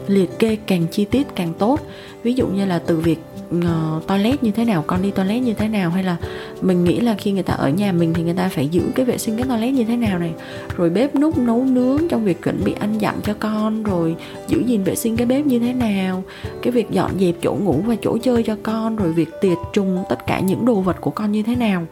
Liệt 0.07 0.39
kê 0.39 0.55
càng 0.55 0.87
chi 0.91 1.05
tiết 1.05 1.27
càng 1.35 1.53
tốt. 1.53 1.79
Ví 2.23 2.33
dụ 2.33 2.47
như 2.47 2.65
là 2.65 2.79
từ 2.79 2.97
việc 2.97 3.19
uh, 3.57 4.07
toilet 4.07 4.43
như 4.43 4.51
thế 4.51 4.65
nào 4.65 4.83
con 4.87 5.01
đi 5.01 5.11
toilet 5.11 5.41
như 5.41 5.53
thế 5.53 5.67
nào 5.67 5.89
hay 5.89 6.03
là 6.03 6.17
mình 6.61 6.83
nghĩ 6.83 6.99
là 6.99 7.15
khi 7.17 7.31
người 7.31 7.43
ta 7.43 7.53
ở 7.53 7.69
nhà 7.69 7.91
mình 7.91 8.13
thì 8.13 8.23
người 8.23 8.33
ta 8.33 8.49
phải 8.49 8.67
giữ 8.67 8.81
cái 8.95 9.05
vệ 9.05 9.17
sinh 9.17 9.37
cái 9.37 9.47
toilet 9.47 9.73
như 9.73 9.83
thế 9.83 9.97
nào 9.97 10.19
này. 10.19 10.33
Rồi 10.77 10.89
bếp 10.89 11.15
núc 11.15 11.37
nấu 11.37 11.63
nướng 11.63 12.07
trong 12.07 12.25
việc 12.25 12.43
chuẩn 12.43 12.63
bị 12.63 12.73
ăn 12.79 12.99
dặm 13.01 13.15
cho 13.23 13.33
con 13.39 13.83
rồi 13.83 14.15
giữ 14.47 14.63
gìn 14.65 14.83
vệ 14.83 14.95
sinh 14.95 15.17
cái 15.17 15.27
bếp 15.27 15.45
như 15.45 15.59
thế 15.59 15.73
nào. 15.73 16.23
Cái 16.61 16.71
việc 16.71 16.91
dọn 16.91 17.11
dẹp 17.19 17.35
chỗ 17.41 17.53
ngủ 17.53 17.83
và 17.85 17.95
chỗ 18.01 18.17
chơi 18.23 18.43
cho 18.43 18.57
con 18.63 18.95
rồi 18.95 19.13
việc 19.13 19.29
tiệt 19.41 19.57
trùng 19.73 20.03
tất 20.09 20.27
cả 20.27 20.39
những 20.39 20.65
đồ 20.65 20.73
vật 20.73 21.01
của 21.01 21.11
con 21.11 21.31
như 21.31 21.43
thế 21.43 21.55
nào. 21.55 21.85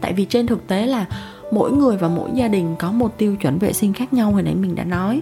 Tại 0.00 0.12
vì 0.12 0.24
trên 0.24 0.46
thực 0.46 0.66
tế 0.66 0.86
là 0.86 1.06
mỗi 1.52 1.72
người 1.72 1.96
và 1.96 2.08
mỗi 2.08 2.30
gia 2.34 2.48
đình 2.48 2.76
có 2.78 2.92
một 2.92 3.18
tiêu 3.18 3.36
chuẩn 3.36 3.58
vệ 3.58 3.72
sinh 3.72 3.92
khác 3.92 4.12
nhau, 4.12 4.32
hồi 4.32 4.42
nãy 4.42 4.54
mình 4.54 4.74
đã 4.74 4.84
nói. 4.84 5.20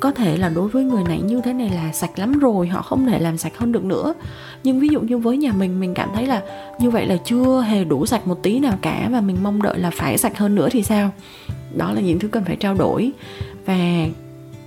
Có 0.00 0.10
thể 0.10 0.36
là 0.36 0.48
đối 0.48 0.68
với 0.68 0.84
người 0.84 1.04
này 1.04 1.20
như 1.20 1.40
thế 1.44 1.52
này 1.52 1.70
là 1.70 1.92
sạch 1.92 2.18
lắm 2.18 2.38
rồi, 2.38 2.68
họ 2.68 2.82
không 2.82 3.06
thể 3.06 3.18
làm 3.18 3.38
sạch 3.38 3.58
hơn 3.58 3.72
được 3.72 3.84
nữa. 3.84 4.14
Nhưng 4.64 4.80
ví 4.80 4.88
dụ 4.88 5.00
như 5.00 5.18
với 5.18 5.36
nhà 5.36 5.52
mình 5.52 5.80
mình 5.80 5.94
cảm 5.94 6.08
thấy 6.14 6.26
là 6.26 6.42
như 6.80 6.90
vậy 6.90 7.06
là 7.06 7.16
chưa 7.24 7.60
hề 7.60 7.84
đủ 7.84 8.06
sạch 8.06 8.26
một 8.26 8.42
tí 8.42 8.58
nào 8.58 8.78
cả 8.82 9.08
và 9.12 9.20
mình 9.20 9.36
mong 9.42 9.62
đợi 9.62 9.78
là 9.78 9.90
phải 9.90 10.18
sạch 10.18 10.38
hơn 10.38 10.54
nữa 10.54 10.68
thì 10.70 10.82
sao? 10.82 11.10
Đó 11.76 11.92
là 11.92 12.00
những 12.00 12.18
thứ 12.18 12.28
cần 12.28 12.44
phải 12.44 12.56
trao 12.56 12.74
đổi. 12.74 13.12
Và 13.66 14.06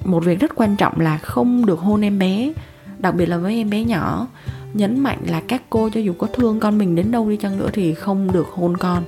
một 0.05 0.23
việc 0.25 0.39
rất 0.39 0.55
quan 0.55 0.75
trọng 0.75 0.99
là 0.99 1.17
không 1.17 1.65
được 1.65 1.79
hôn 1.79 2.01
em 2.01 2.19
bé, 2.19 2.53
đặc 2.99 3.15
biệt 3.15 3.25
là 3.25 3.37
với 3.37 3.55
em 3.55 3.69
bé 3.69 3.83
nhỏ. 3.83 4.27
Nhấn 4.73 4.99
mạnh 4.99 5.19
là 5.25 5.41
các 5.47 5.63
cô 5.69 5.89
cho 5.89 5.99
dù 5.99 6.13
có 6.17 6.27
thương 6.33 6.59
con 6.59 6.77
mình 6.77 6.95
đến 6.95 7.11
đâu 7.11 7.29
đi 7.29 7.37
chăng 7.37 7.57
nữa 7.57 7.69
thì 7.73 7.93
không 7.93 8.31
được 8.31 8.47
hôn 8.47 8.77
con 8.77 9.03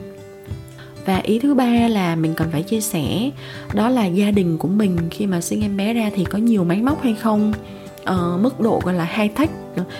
và 1.08 1.22
ý 1.24 1.40
thứ 1.40 1.54
ba 1.54 1.88
là 1.88 2.16
mình 2.16 2.34
cần 2.34 2.48
phải 2.52 2.64
chia 2.64 2.82
sẻ 2.82 3.32
đó 3.74 3.90
là 3.90 4.06
gia 4.06 4.32
đình 4.32 4.58
của 4.58 4.68
mình 4.68 4.98
khi 5.12 5.26
mà 5.26 5.42
sinh 5.42 5.62
em 5.62 5.78
bé 5.78 5.94
ra 5.94 6.12
thì 6.16 6.26
có 6.26 6.38
nhiều 6.38 6.64
máy 6.64 6.82
móc 6.82 7.02
hay 7.04 7.14
không? 7.14 7.54
Uh, 8.02 8.42
mức 8.42 8.60
độ 8.60 8.82
gọi 8.84 8.94
là 8.94 9.08
high 9.16 9.36
tech 9.36 9.50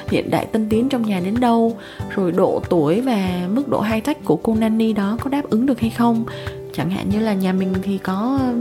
hiện 0.10 0.30
đại 0.30 0.46
tân 0.46 0.70
tiến 0.70 0.90
trong 0.90 1.02
nhà 1.02 1.20
đến 1.20 1.40
đâu? 1.40 1.78
Rồi 2.16 2.32
độ 2.32 2.62
tuổi 2.70 3.02
và 3.02 3.48
mức 3.54 3.68
độ 3.68 3.82
high 3.82 4.04
tech 4.04 4.26
của 4.26 4.36
cô 4.36 4.56
nanny 4.56 4.94
đó 4.94 5.18
có 5.22 5.30
đáp 5.30 5.50
ứng 5.50 5.66
được 5.66 5.80
hay 5.80 5.90
không? 5.90 6.26
Chẳng 6.74 6.90
hạn 6.90 7.10
như 7.10 7.20
là 7.20 7.34
nhà 7.34 7.54
mình 7.54 7.74
thì 7.82 7.98
có 7.98 8.40
ờ, 8.42 8.54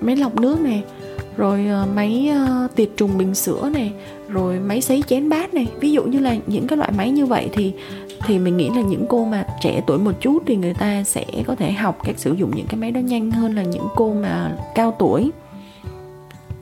máy 0.00 0.16
lọc 0.16 0.40
nước 0.40 0.60
này 0.60 0.82
rồi 1.36 1.66
ờ, 1.66 1.86
máy 1.94 2.30
tiệt 2.74 2.88
trùng 2.96 3.18
bình 3.18 3.34
sữa 3.34 3.70
này 3.74 3.92
rồi 4.28 4.58
máy 4.58 4.80
sấy 4.80 5.02
chén 5.06 5.28
bát 5.28 5.54
này. 5.54 5.66
Ví 5.80 5.92
dụ 5.92 6.04
như 6.04 6.18
là 6.18 6.36
những 6.46 6.66
cái 6.66 6.76
loại 6.76 6.92
máy 6.96 7.10
như 7.10 7.26
vậy 7.26 7.48
thì 7.52 7.72
thì 8.20 8.38
mình 8.38 8.56
nghĩ 8.56 8.70
là 8.70 8.80
những 8.80 9.06
cô 9.08 9.24
mà 9.24 9.46
trẻ 9.60 9.82
tuổi 9.86 9.98
một 9.98 10.12
chút 10.20 10.42
thì 10.46 10.56
người 10.56 10.74
ta 10.74 11.02
sẽ 11.04 11.24
có 11.46 11.54
thể 11.54 11.72
học 11.72 11.98
cách 12.04 12.18
sử 12.18 12.32
dụng 12.32 12.50
những 12.56 12.66
cái 12.66 12.80
máy 12.80 12.90
đó 12.90 13.00
nhanh 13.00 13.30
hơn 13.30 13.54
là 13.54 13.62
những 13.62 13.88
cô 13.96 14.14
mà 14.14 14.56
cao 14.74 14.96
tuổi. 14.98 15.30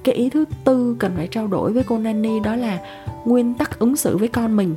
Cái 0.04 0.14
ý 0.14 0.28
thứ 0.30 0.44
tư 0.64 0.96
cần 0.98 1.12
phải 1.16 1.26
trao 1.26 1.46
đổi 1.46 1.72
với 1.72 1.82
cô 1.84 1.98
nanny 1.98 2.40
đó 2.40 2.56
là 2.56 2.78
nguyên 3.24 3.54
tắc 3.54 3.78
ứng 3.78 3.96
xử 3.96 4.16
với 4.16 4.28
con 4.28 4.56
mình. 4.56 4.74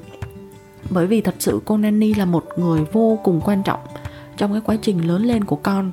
Bởi 0.89 1.07
vì 1.07 1.21
thật 1.21 1.35
sự 1.39 1.59
cô 1.65 1.77
nanny 1.77 2.13
là 2.13 2.25
một 2.25 2.45
người 2.57 2.81
vô 2.91 3.19
cùng 3.23 3.41
quan 3.45 3.63
trọng 3.63 3.79
trong 4.37 4.51
cái 4.51 4.61
quá 4.65 4.75
trình 4.81 5.07
lớn 5.07 5.25
lên 5.25 5.43
của 5.43 5.55
con. 5.55 5.91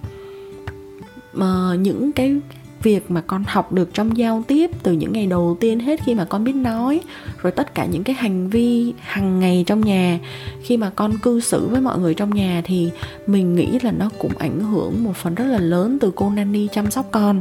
Mà 1.33 1.75
những 1.79 2.13
cái 2.13 2.37
việc 2.85 3.11
mà 3.11 3.21
con 3.21 3.45
học 3.47 3.73
được 3.73 3.95
trong 3.95 4.17
giao 4.17 4.43
tiếp 4.49 4.71
từ 4.83 4.93
những 4.93 5.13
ngày 5.13 5.27
đầu 5.27 5.57
tiên 5.61 5.81
hết 5.81 6.01
khi 6.05 6.15
mà 6.15 6.25
con 6.25 6.45
biết 6.45 6.55
nói, 6.55 7.01
rồi 7.43 7.53
tất 7.53 7.75
cả 7.75 7.87
những 7.87 8.05
cái 8.05 8.17
hành 8.17 8.49
vi, 8.49 8.95
hàng 8.99 9.41
ngày 9.41 9.65
trong 9.67 9.81
nhà. 9.81 10.19
Khi 10.63 10.77
mà 10.77 10.91
con 10.91 11.19
cư 11.19 11.41
xử 11.41 11.69
với 11.69 11.81
mọi 11.81 11.99
người 11.99 12.15
trong 12.15 12.35
nhà 12.35 12.63
thì 12.65 12.91
mình 13.27 13.55
nghĩ 13.55 13.79
là 13.83 13.93
nó 13.93 14.11
cũng 14.19 14.33
ảnh 14.39 14.61
hưởng 14.61 15.05
một 15.05 15.17
phần 15.17 15.35
rất 15.35 15.45
là 15.45 15.59
lớn 15.59 15.99
từ 16.01 16.13
cô 16.15 16.31
nanny 16.31 16.69
chăm 16.73 16.91
sóc 16.91 17.07
con. 17.11 17.41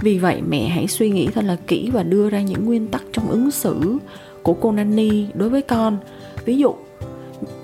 Vì 0.00 0.18
vậy 0.18 0.42
mẹ 0.48 0.68
hãy 0.68 0.88
suy 0.88 1.10
nghĩ 1.10 1.26
thật 1.26 1.44
là 1.44 1.56
kỹ 1.66 1.90
và 1.92 2.02
đưa 2.02 2.30
ra 2.30 2.40
những 2.40 2.64
nguyên 2.64 2.86
tắc 2.86 3.02
trong 3.12 3.28
ứng 3.28 3.50
xử 3.50 3.98
của 4.42 4.52
cô 4.52 4.72
nanny 4.72 5.26
đối 5.34 5.48
với 5.48 5.62
con. 5.62 5.98
Ví 6.44 6.56
dụ, 6.56 6.74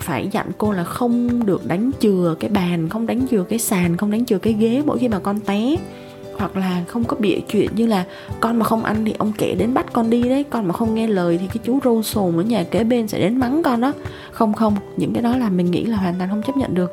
phải 0.01 0.29
dặn 0.33 0.47
cô 0.59 0.73
là 0.73 0.85
không 0.85 1.47
được 1.47 1.67
đánh 1.67 1.91
chừa 2.01 2.35
cái 2.41 2.51
bàn, 2.51 2.89
không 2.89 3.07
đánh 3.07 3.27
chừa 3.31 3.43
cái 3.43 3.59
sàn, 3.59 3.97
không 3.97 4.11
đánh 4.11 4.25
chừa 4.25 4.39
cái 4.39 4.53
ghế 4.53 4.83
mỗi 4.87 4.99
khi 4.99 5.09
mà 5.09 5.19
con 5.19 5.41
té 5.41 5.77
hoặc 6.39 6.57
là 6.57 6.85
không 6.89 7.05
có 7.05 7.17
bịa 7.21 7.39
chuyện. 7.49 7.71
Như 7.77 7.87
là 7.87 8.05
con 8.41 8.59
mà 8.59 8.65
không 8.65 8.85
ăn 8.85 9.05
thì 9.05 9.15
ông 9.19 9.33
kể 9.39 9.55
đến 9.59 9.75
bắt 9.75 9.93
con 9.93 10.11
đi 10.11 10.23
đấy. 10.23 10.45
Con 10.51 10.67
mà 10.69 10.73
không 10.73 10.95
nghe 10.95 11.07
lời 11.07 11.39
thì 11.39 11.47
cái 11.47 11.59
chú 11.65 11.79
râu 11.85 12.03
sồn 12.03 12.37
ở 12.37 12.43
nhà 12.43 12.63
kế 12.63 12.85
bên 12.85 13.09
sẽ 13.09 13.19
đến 13.19 13.37
mắng 13.37 13.63
con 13.63 13.81
đó. 13.81 13.93
Không 14.31 14.53
không. 14.53 14.77
Những 14.97 15.13
cái 15.13 15.23
đó 15.23 15.37
là 15.37 15.49
mình 15.49 15.71
nghĩ 15.71 15.85
là 15.85 15.97
hoàn 15.97 16.15
toàn 16.19 16.31
không 16.31 16.43
chấp 16.43 16.57
nhận 16.57 16.75
được. 16.75 16.91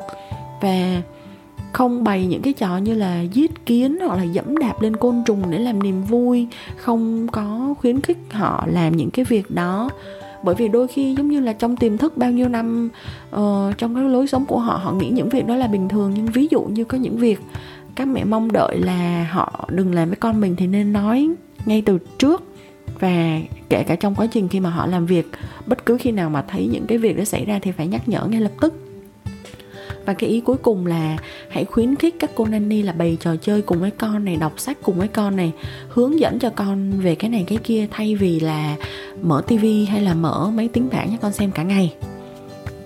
Và 0.61 1.01
không 1.71 2.03
bày 2.03 2.25
những 2.25 2.41
cái 2.41 2.53
trò 2.53 2.77
như 2.77 2.93
là 2.93 3.21
giết 3.21 3.65
kiến 3.65 3.97
hoặc 4.07 4.15
là 4.15 4.23
dẫm 4.23 4.57
đạp 4.57 4.81
lên 4.81 4.95
côn 4.95 5.23
trùng 5.25 5.43
để 5.49 5.59
làm 5.59 5.83
niềm 5.83 6.03
vui. 6.03 6.47
Không 6.77 7.27
có 7.27 7.73
khuyến 7.79 8.01
khích 8.01 8.17
họ 8.31 8.67
làm 8.71 8.97
những 8.97 9.11
cái 9.11 9.25
việc 9.25 9.51
đó. 9.51 9.89
Bởi 10.43 10.55
vì 10.55 10.67
đôi 10.67 10.87
khi 10.87 11.15
giống 11.17 11.29
như 11.29 11.39
là 11.39 11.53
trong 11.53 11.77
tiềm 11.77 11.97
thức 11.97 12.17
bao 12.17 12.31
nhiêu 12.31 12.49
năm 12.49 12.89
uh, 13.35 13.77
trong 13.77 13.95
cái 13.95 14.03
lối 14.03 14.27
sống 14.27 14.45
của 14.45 14.59
họ 14.59 14.79
họ 14.83 14.91
nghĩ 14.91 15.09
những 15.09 15.29
việc 15.29 15.47
đó 15.47 15.55
là 15.55 15.67
bình 15.67 15.89
thường. 15.89 16.11
Nhưng 16.15 16.25
ví 16.25 16.47
dụ 16.51 16.61
như 16.61 16.83
có 16.83 16.97
những 16.97 17.17
việc 17.17 17.39
các 17.95 18.07
mẹ 18.07 18.23
mong 18.23 18.51
đợi 18.51 18.77
là 18.79 19.27
họ 19.31 19.69
đừng 19.71 19.93
làm 19.93 20.09
với 20.09 20.15
con 20.15 20.41
mình 20.41 20.55
thì 20.55 20.67
nên 20.67 20.93
nói 20.93 21.29
ngay 21.65 21.81
từ 21.85 21.99
trước. 22.17 22.43
Và 22.99 23.39
kể 23.69 23.83
cả 23.83 23.95
trong 23.95 24.15
quá 24.15 24.27
trình 24.31 24.47
khi 24.47 24.59
mà 24.59 24.69
họ 24.69 24.85
làm 24.85 25.05
việc, 25.05 25.27
bất 25.65 25.85
cứ 25.85 25.97
khi 25.99 26.11
nào 26.11 26.29
mà 26.29 26.41
thấy 26.47 26.67
những 26.67 26.85
cái 26.87 26.97
việc 26.97 27.17
đó 27.17 27.23
xảy 27.23 27.45
ra 27.45 27.59
thì 27.59 27.71
phải 27.71 27.87
nhắc 27.87 28.09
nhở 28.09 28.25
ngay 28.25 28.41
lập 28.41 28.51
tức. 28.61 28.73
Và 30.05 30.13
cái 30.13 30.29
ý 30.29 30.39
cuối 30.39 30.57
cùng 30.57 30.85
là 30.85 31.17
hãy 31.49 31.65
khuyến 31.65 31.95
khích 31.95 32.15
các 32.19 32.31
cô 32.35 32.45
nanny 32.45 32.81
là 32.81 32.93
bày 32.93 33.17
trò 33.19 33.35
chơi 33.35 33.61
cùng 33.61 33.79
với 33.79 33.91
con 33.91 34.25
này, 34.25 34.35
đọc 34.35 34.59
sách 34.59 34.77
cùng 34.83 34.95
với 34.95 35.07
con 35.07 35.35
này, 35.35 35.51
hướng 35.89 36.19
dẫn 36.19 36.39
cho 36.39 36.49
con 36.49 36.91
về 36.91 37.15
cái 37.15 37.29
này 37.29 37.43
cái 37.47 37.57
kia 37.63 37.87
thay 37.91 38.15
vì 38.15 38.39
là 38.39 38.75
mở 39.21 39.43
tivi 39.47 39.85
hay 39.85 40.01
là 40.01 40.13
mở 40.13 40.51
máy 40.55 40.67
tính 40.67 40.89
bảng 40.91 41.11
cho 41.11 41.17
con 41.21 41.33
xem 41.33 41.51
cả 41.51 41.63
ngày 41.63 41.95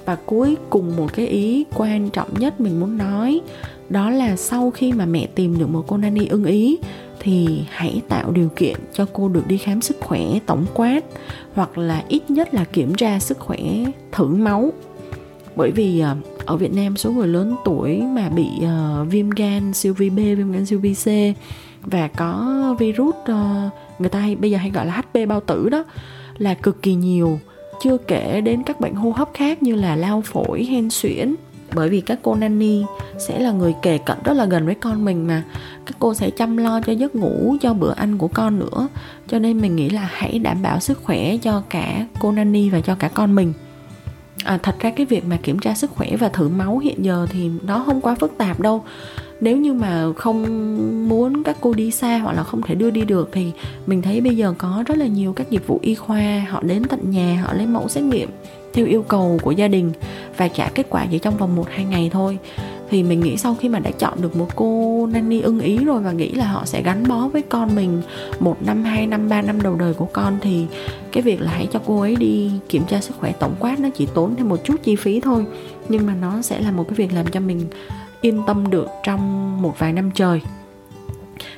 và 0.08 0.16
cuối 0.26 0.58
cùng 0.70 0.96
một 0.96 1.14
cái 1.14 1.28
ý 1.28 1.66
quan 1.76 2.10
trọng 2.10 2.40
nhất 2.40 2.62
mình 2.62 2.80
muốn 2.80 2.98
nói 2.98 3.42
đó 3.90 4.10
là 4.10 4.36
sau 4.36 4.72
khi 4.72 4.92
mà 4.92 5.06
mẹ 5.06 5.28
tìm 5.36 5.58
được 5.58 5.70
một 5.70 5.84
cô 5.88 5.98
nanny 5.98 6.28
ưng 6.28 6.46
ý 6.46 6.78
thì 7.20 7.64
hãy 7.70 8.02
tạo 8.10 8.32
điều 8.32 8.50
kiện 8.56 8.76
cho 8.94 9.06
cô 9.14 9.30
được 9.30 9.48
đi 9.48 9.58
khám 9.58 9.82
sức 9.82 9.98
khỏe 10.00 10.22
tổng 10.46 10.66
quát 10.74 11.04
hoặc 11.54 11.78
là 11.78 12.04
ít 12.10 12.30
nhất 12.30 12.54
là 12.54 12.64
kiểm 12.64 12.96
tra 12.96 13.20
sức 13.20 13.40
khỏe 13.40 13.60
thử 14.12 14.28
máu. 14.28 14.74
Bởi 15.56 15.72
vì 15.72 16.00
ờ, 16.00 16.16
ở 16.46 16.58
Việt 16.58 16.74
Nam 16.74 16.98
số 16.98 17.12
người 17.12 17.28
lớn 17.28 17.56
tuổi 17.66 18.02
mà 18.02 18.30
bị 18.30 18.48
uh, 18.58 19.08
viêm 19.12 19.30
gan 19.30 19.74
siêu 19.74 19.94
vi 19.94 20.10
B, 20.10 20.16
viêm 20.16 20.52
gan 20.52 20.66
siêu 20.66 20.80
vi 20.80 20.94
C 20.94 21.08
và 21.82 22.08
có 22.08 22.76
virus 22.80 23.16
uh, 23.16 23.72
người 24.00 24.10
ta 24.10 24.20
hay 24.20 24.36
bây 24.36 24.52
giờ 24.52 24.58
hay 24.58 24.72
gọi 24.72 24.86
là 24.86 24.94
HP 24.94 25.28
bao 25.28 25.42
tử 25.42 25.70
đó 25.70 25.84
là 26.38 26.54
cực 26.54 26.82
kỳ 26.82 26.94
nhiều 26.94 27.40
chưa 27.82 27.98
kể 27.98 28.42
đến 28.42 28.64
các 28.64 28.80
bệnh 28.80 28.96
hô 28.96 29.12
hấp 29.12 29.30
khác 29.34 29.64
như 29.64 29.76
là 29.76 29.96
lao 29.96 30.22
phổi 30.22 30.64
hen 30.64 30.90
suyễn. 30.90 31.36
Bởi 31.76 31.90
vì 31.90 32.02
các 32.02 32.20
cô 32.22 32.36
nanny 32.36 32.84
sẽ 33.20 33.40
là 33.40 33.52
người 33.52 33.76
kề 33.82 33.98
cận 33.98 34.18
rất 34.24 34.34
là 34.34 34.46
gần 34.46 34.66
với 34.66 34.76
con 34.76 35.06
mình 35.06 35.28
mà. 35.28 35.44
Các 35.86 35.96
cô 36.00 36.14
sẽ 36.14 36.30
chăm 36.30 36.58
lo 36.58 36.82
cho 36.82 36.94
giấc 36.94 37.16
ngủ 37.16 37.56
cho 37.62 37.74
bữa 37.74 37.94
ăn 37.94 38.18
của 38.18 38.28
con 38.28 38.60
nữa. 38.60 38.88
Cho 39.28 39.40
nên 39.40 39.62
mình 39.62 39.76
nghĩ 39.76 39.90
là 39.90 40.10
hãy 40.12 40.40
đảm 40.40 40.62
bảo 40.62 40.80
sức 40.80 41.04
khỏe 41.04 41.38
cho 41.38 41.64
cả 41.70 42.06
cô 42.20 42.32
nanny 42.32 42.70
và 42.70 42.82
cho 42.82 42.96
cả 42.96 43.08
con 43.08 43.36
mình. 43.36 43.54
À, 44.44 44.58
thật 44.64 44.76
ra 44.80 44.92
cái 44.92 45.06
việc 45.06 45.26
mà 45.26 45.38
kiểm 45.44 45.60
tra 45.60 45.74
sức 45.74 45.92
khỏe 45.92 46.16
và 46.20 46.30
thử 46.30 46.50
máu 46.50 46.78
hiện 46.78 47.06
giờ 47.06 47.28
thì 47.30 47.50
nó 47.64 47.84
không 47.86 48.02
quá 48.02 48.16
phức 48.16 48.38
tạp 48.38 48.60
đâu 48.60 48.84
nếu 49.42 49.58
như 49.58 49.74
mà 49.74 50.06
không 50.16 51.10
muốn 51.10 51.44
các 51.44 51.58
cô 51.62 51.74
đi 51.74 51.92
xa 51.92 52.18
hoặc 52.18 52.34
là 52.34 52.44
không 52.44 52.62
thể 52.62 52.76
đưa 52.76 52.90
đi 52.90 53.02
được 53.06 53.30
thì 53.32 53.52
mình 53.88 54.02
thấy 54.02 54.22
bây 54.22 54.38
giờ 54.38 54.54
có 54.58 54.84
rất 54.88 54.98
là 54.98 55.08
nhiều 55.08 55.34
các 55.34 55.50
dịch 55.50 55.68
vụ 55.68 55.80
y 55.82 55.96
khoa, 55.96 56.46
họ 56.50 56.62
đến 56.62 56.84
tận 56.84 57.12
nhà, 57.12 57.42
họ 57.46 57.54
lấy 57.54 57.66
mẫu 57.66 57.88
xét 57.88 58.04
nghiệm 58.04 58.30
theo 58.74 58.86
yêu 58.86 59.02
cầu 59.02 59.40
của 59.42 59.52
gia 59.52 59.68
đình 59.68 59.92
và 60.38 60.48
trả 60.48 60.70
kết 60.70 60.88
quả 60.90 61.06
chỉ 61.12 61.20
trong 61.20 61.38
vòng 61.38 61.56
một, 61.56 61.66
hai 61.70 61.86
ngày 61.86 62.10
thôi. 62.14 62.38
Thì 62.90 63.04
mình 63.04 63.20
nghĩ 63.20 63.38
sau 63.38 63.56
khi 63.56 63.70
mà 63.70 63.80
đã 63.80 63.92
chọn 63.92 64.22
được 64.22 64.36
một 64.36 64.56
cô 64.56 65.06
nanny 65.12 65.42
ưng 65.42 65.60
ý 65.60 65.78
rồi 65.78 66.02
và 66.02 66.12
nghĩ 66.12 66.32
là 66.32 66.48
họ 66.48 66.66
sẽ 66.66 66.82
gắn 66.82 67.08
bó 67.08 67.28
với 67.28 67.42
con 67.42 67.76
mình 67.76 68.02
một 68.40 68.58
năm, 68.66 68.84
hai 68.84 69.08
năm, 69.08 69.30
ba 69.30 69.42
năm 69.42 69.62
đầu 69.62 69.76
đời 69.76 69.94
của 69.94 70.08
con 70.14 70.38
thì 70.42 70.66
cái 71.12 71.24
việc 71.24 71.42
là 71.42 71.52
hãy 71.52 71.68
cho 71.72 71.80
cô 71.86 72.02
ấy 72.02 72.16
đi 72.16 72.52
kiểm 72.70 72.84
tra 72.88 73.02
sức 73.02 73.14
khỏe 73.20 73.32
tổng 73.32 73.56
quát 73.60 73.80
nó 73.80 73.90
chỉ 73.90 74.08
tốn 74.14 74.36
thêm 74.36 74.50
một 74.50 74.64
chút 74.64 74.76
chi 74.84 74.96
phí 74.96 75.20
thôi. 75.20 75.46
Nhưng 75.90 76.06
mà 76.06 76.16
nó 76.22 76.42
sẽ 76.42 76.60
là 76.60 76.72
một 76.72 76.84
cái 76.90 76.96
việc 76.96 77.14
làm 77.14 77.28
cho 77.28 77.40
mình 77.40 77.66
yên 78.22 78.42
tâm 78.48 78.70
được 78.70 78.88
trong 79.04 79.62
một 79.62 79.80
vài 79.80 79.94
năm 79.94 80.12
trời. 80.12 80.42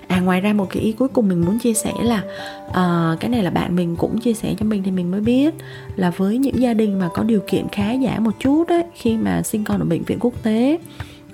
À 0.07 0.19
ngoài 0.19 0.41
ra 0.41 0.53
một 0.53 0.67
cái 0.69 0.83
ý 0.83 0.91
cuối 0.91 1.07
cùng 1.07 1.27
mình 1.27 1.45
muốn 1.45 1.59
chia 1.59 1.73
sẻ 1.73 1.93
là 2.01 2.23
uh, 2.67 3.19
cái 3.19 3.29
này 3.29 3.43
là 3.43 3.49
bạn 3.49 3.75
mình 3.75 3.95
cũng 3.95 4.19
chia 4.19 4.33
sẻ 4.33 4.55
cho 4.59 4.65
mình 4.65 4.83
thì 4.83 4.91
mình 4.91 5.11
mới 5.11 5.21
biết 5.21 5.55
là 5.95 6.09
với 6.09 6.37
những 6.37 6.59
gia 6.59 6.73
đình 6.73 6.99
mà 6.99 7.09
có 7.13 7.23
điều 7.23 7.39
kiện 7.47 7.67
khá 7.71 7.91
giả 7.91 8.19
một 8.19 8.31
chút 8.39 8.67
ấy 8.67 8.83
khi 8.95 9.17
mà 9.17 9.41
sinh 9.43 9.63
con 9.63 9.79
ở 9.79 9.85
bệnh 9.85 10.03
viện 10.03 10.17
quốc 10.21 10.33
tế 10.43 10.79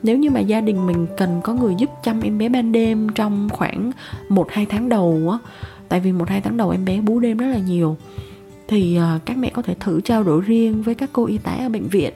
nếu 0.04 0.18
như 0.18 0.30
mà 0.30 0.40
gia 0.40 0.62
đình 0.62 0.88
mình 0.88 1.08
cần 1.18 1.42
có 1.44 1.54
người 1.54 1.76
giúp 1.78 1.90
chăm 2.04 2.22
em 2.22 2.38
bé 2.38 2.50
ban 2.50 2.72
đêm 2.72 3.10
trong 3.16 3.50
khoảng 3.50 3.92
một 4.30 4.48
hai 4.52 4.66
tháng 4.66 4.90
đầu 4.90 5.30
á 5.32 5.38
tại 5.90 6.00
vì 6.00 6.12
một 6.12 6.30
hai 6.30 6.42
tháng 6.42 6.58
đầu 6.58 6.70
em 6.70 6.86
bé 6.86 7.02
bú 7.02 7.20
đêm 7.20 7.38
rất 7.38 7.48
là 7.48 7.60
nhiều 7.60 7.98
thì 8.68 9.00
uh, 9.16 9.26
các 9.26 9.38
mẹ 9.38 9.50
có 9.54 9.62
thể 9.62 9.76
thử 9.80 10.02
trao 10.02 10.24
đổi 10.24 10.42
riêng 10.42 10.82
với 10.82 10.96
các 10.96 11.10
cô 11.14 11.26
y 11.26 11.38
tá 11.38 11.52
ở 11.52 11.70
bệnh 11.70 11.88
viện 11.88 12.14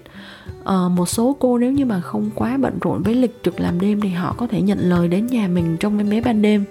uh, 0.62 0.91
một 0.91 1.09
số 1.09 1.35
cô 1.39 1.57
nếu 1.57 1.71
như 1.71 1.85
mà 1.85 2.01
không 2.01 2.29
quá 2.35 2.57
bận 2.57 2.77
rộn 2.81 3.03
với 3.03 3.15
lịch 3.15 3.43
trực 3.43 3.59
làm 3.59 3.79
đêm 3.79 4.01
thì 4.01 4.09
họ 4.09 4.35
có 4.38 4.47
thể 4.47 4.62
nhận 4.62 4.79
lời 4.79 5.07
đến 5.07 5.27
nhà 5.27 5.47
mình 5.47 5.77
trong 5.79 5.97
em 5.97 6.09
bé 6.09 6.21
ban 6.21 6.41
đêm 6.41 6.63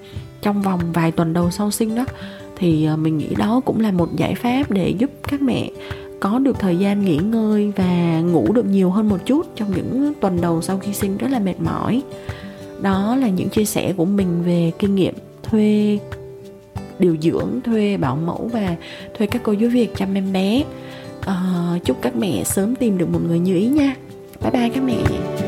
trong 0.42 0.62
vòng 0.62 0.80
vài 0.92 1.12
tuần 1.12 1.32
đầu 1.32 1.50
sau 1.50 1.70
sinh 1.70 1.94
đó. 1.94 2.04
Thì 2.56 2.88
uh, 2.92 2.98
mình 2.98 3.18
nghĩ 3.18 3.34
đó 3.34 3.60
cũng 3.64 3.80
là 3.80 3.90
một 3.90 4.16
giải 4.16 4.34
pháp 4.34 4.70
để 4.70 4.88
giúp 4.88 5.10
các 5.28 5.42
mẹ 5.42 5.70
có 6.20 6.38
được 6.38 6.58
thời 6.58 6.76
gian 6.76 7.04
nghỉ 7.04 7.16
ngơi 7.16 7.72
và 7.76 8.20
ngủ 8.20 8.52
được 8.52 8.66
nhiều 8.66 8.90
hơn 8.90 9.08
một 9.08 9.18
chút 9.26 9.46
trong 9.56 9.72
những 9.76 10.12
tuần 10.20 10.40
đầu 10.40 10.62
sau 10.62 10.78
khi 10.78 10.92
sinh 10.92 11.16
rất 11.16 11.30
là 11.30 11.38
mệt 11.38 11.60
mỏi. 11.60 12.02
Đó 12.82 13.16
là 13.16 13.28
những 13.28 13.48
chia 13.48 13.64
sẻ 13.64 13.92
của 13.96 14.04
mình 14.04 14.42
về 14.42 14.72
kinh 14.78 14.94
nghiệm 14.94 15.14
thuê 15.42 15.98
điều 16.98 17.16
dưỡng 17.22 17.60
thuê 17.64 17.96
bảo 17.96 18.16
mẫu 18.16 18.50
và 18.52 18.76
thuê 19.18 19.26
các 19.26 19.42
cô 19.44 19.52
giáo 19.52 19.70
việc 19.70 19.96
chăm 19.96 20.14
em 20.14 20.32
bé 20.32 20.64
uh, 21.20 21.84
chúc 21.84 21.98
các 22.02 22.16
mẹ 22.16 22.44
sớm 22.44 22.74
tìm 22.74 22.98
được 22.98 23.08
một 23.08 23.20
người 23.26 23.38
như 23.38 23.56
ý 23.56 23.66
nha. 23.66 23.94
Bye 24.40 24.50
bye 24.50 24.68
các 24.68 24.82
mẹ. 24.82 25.47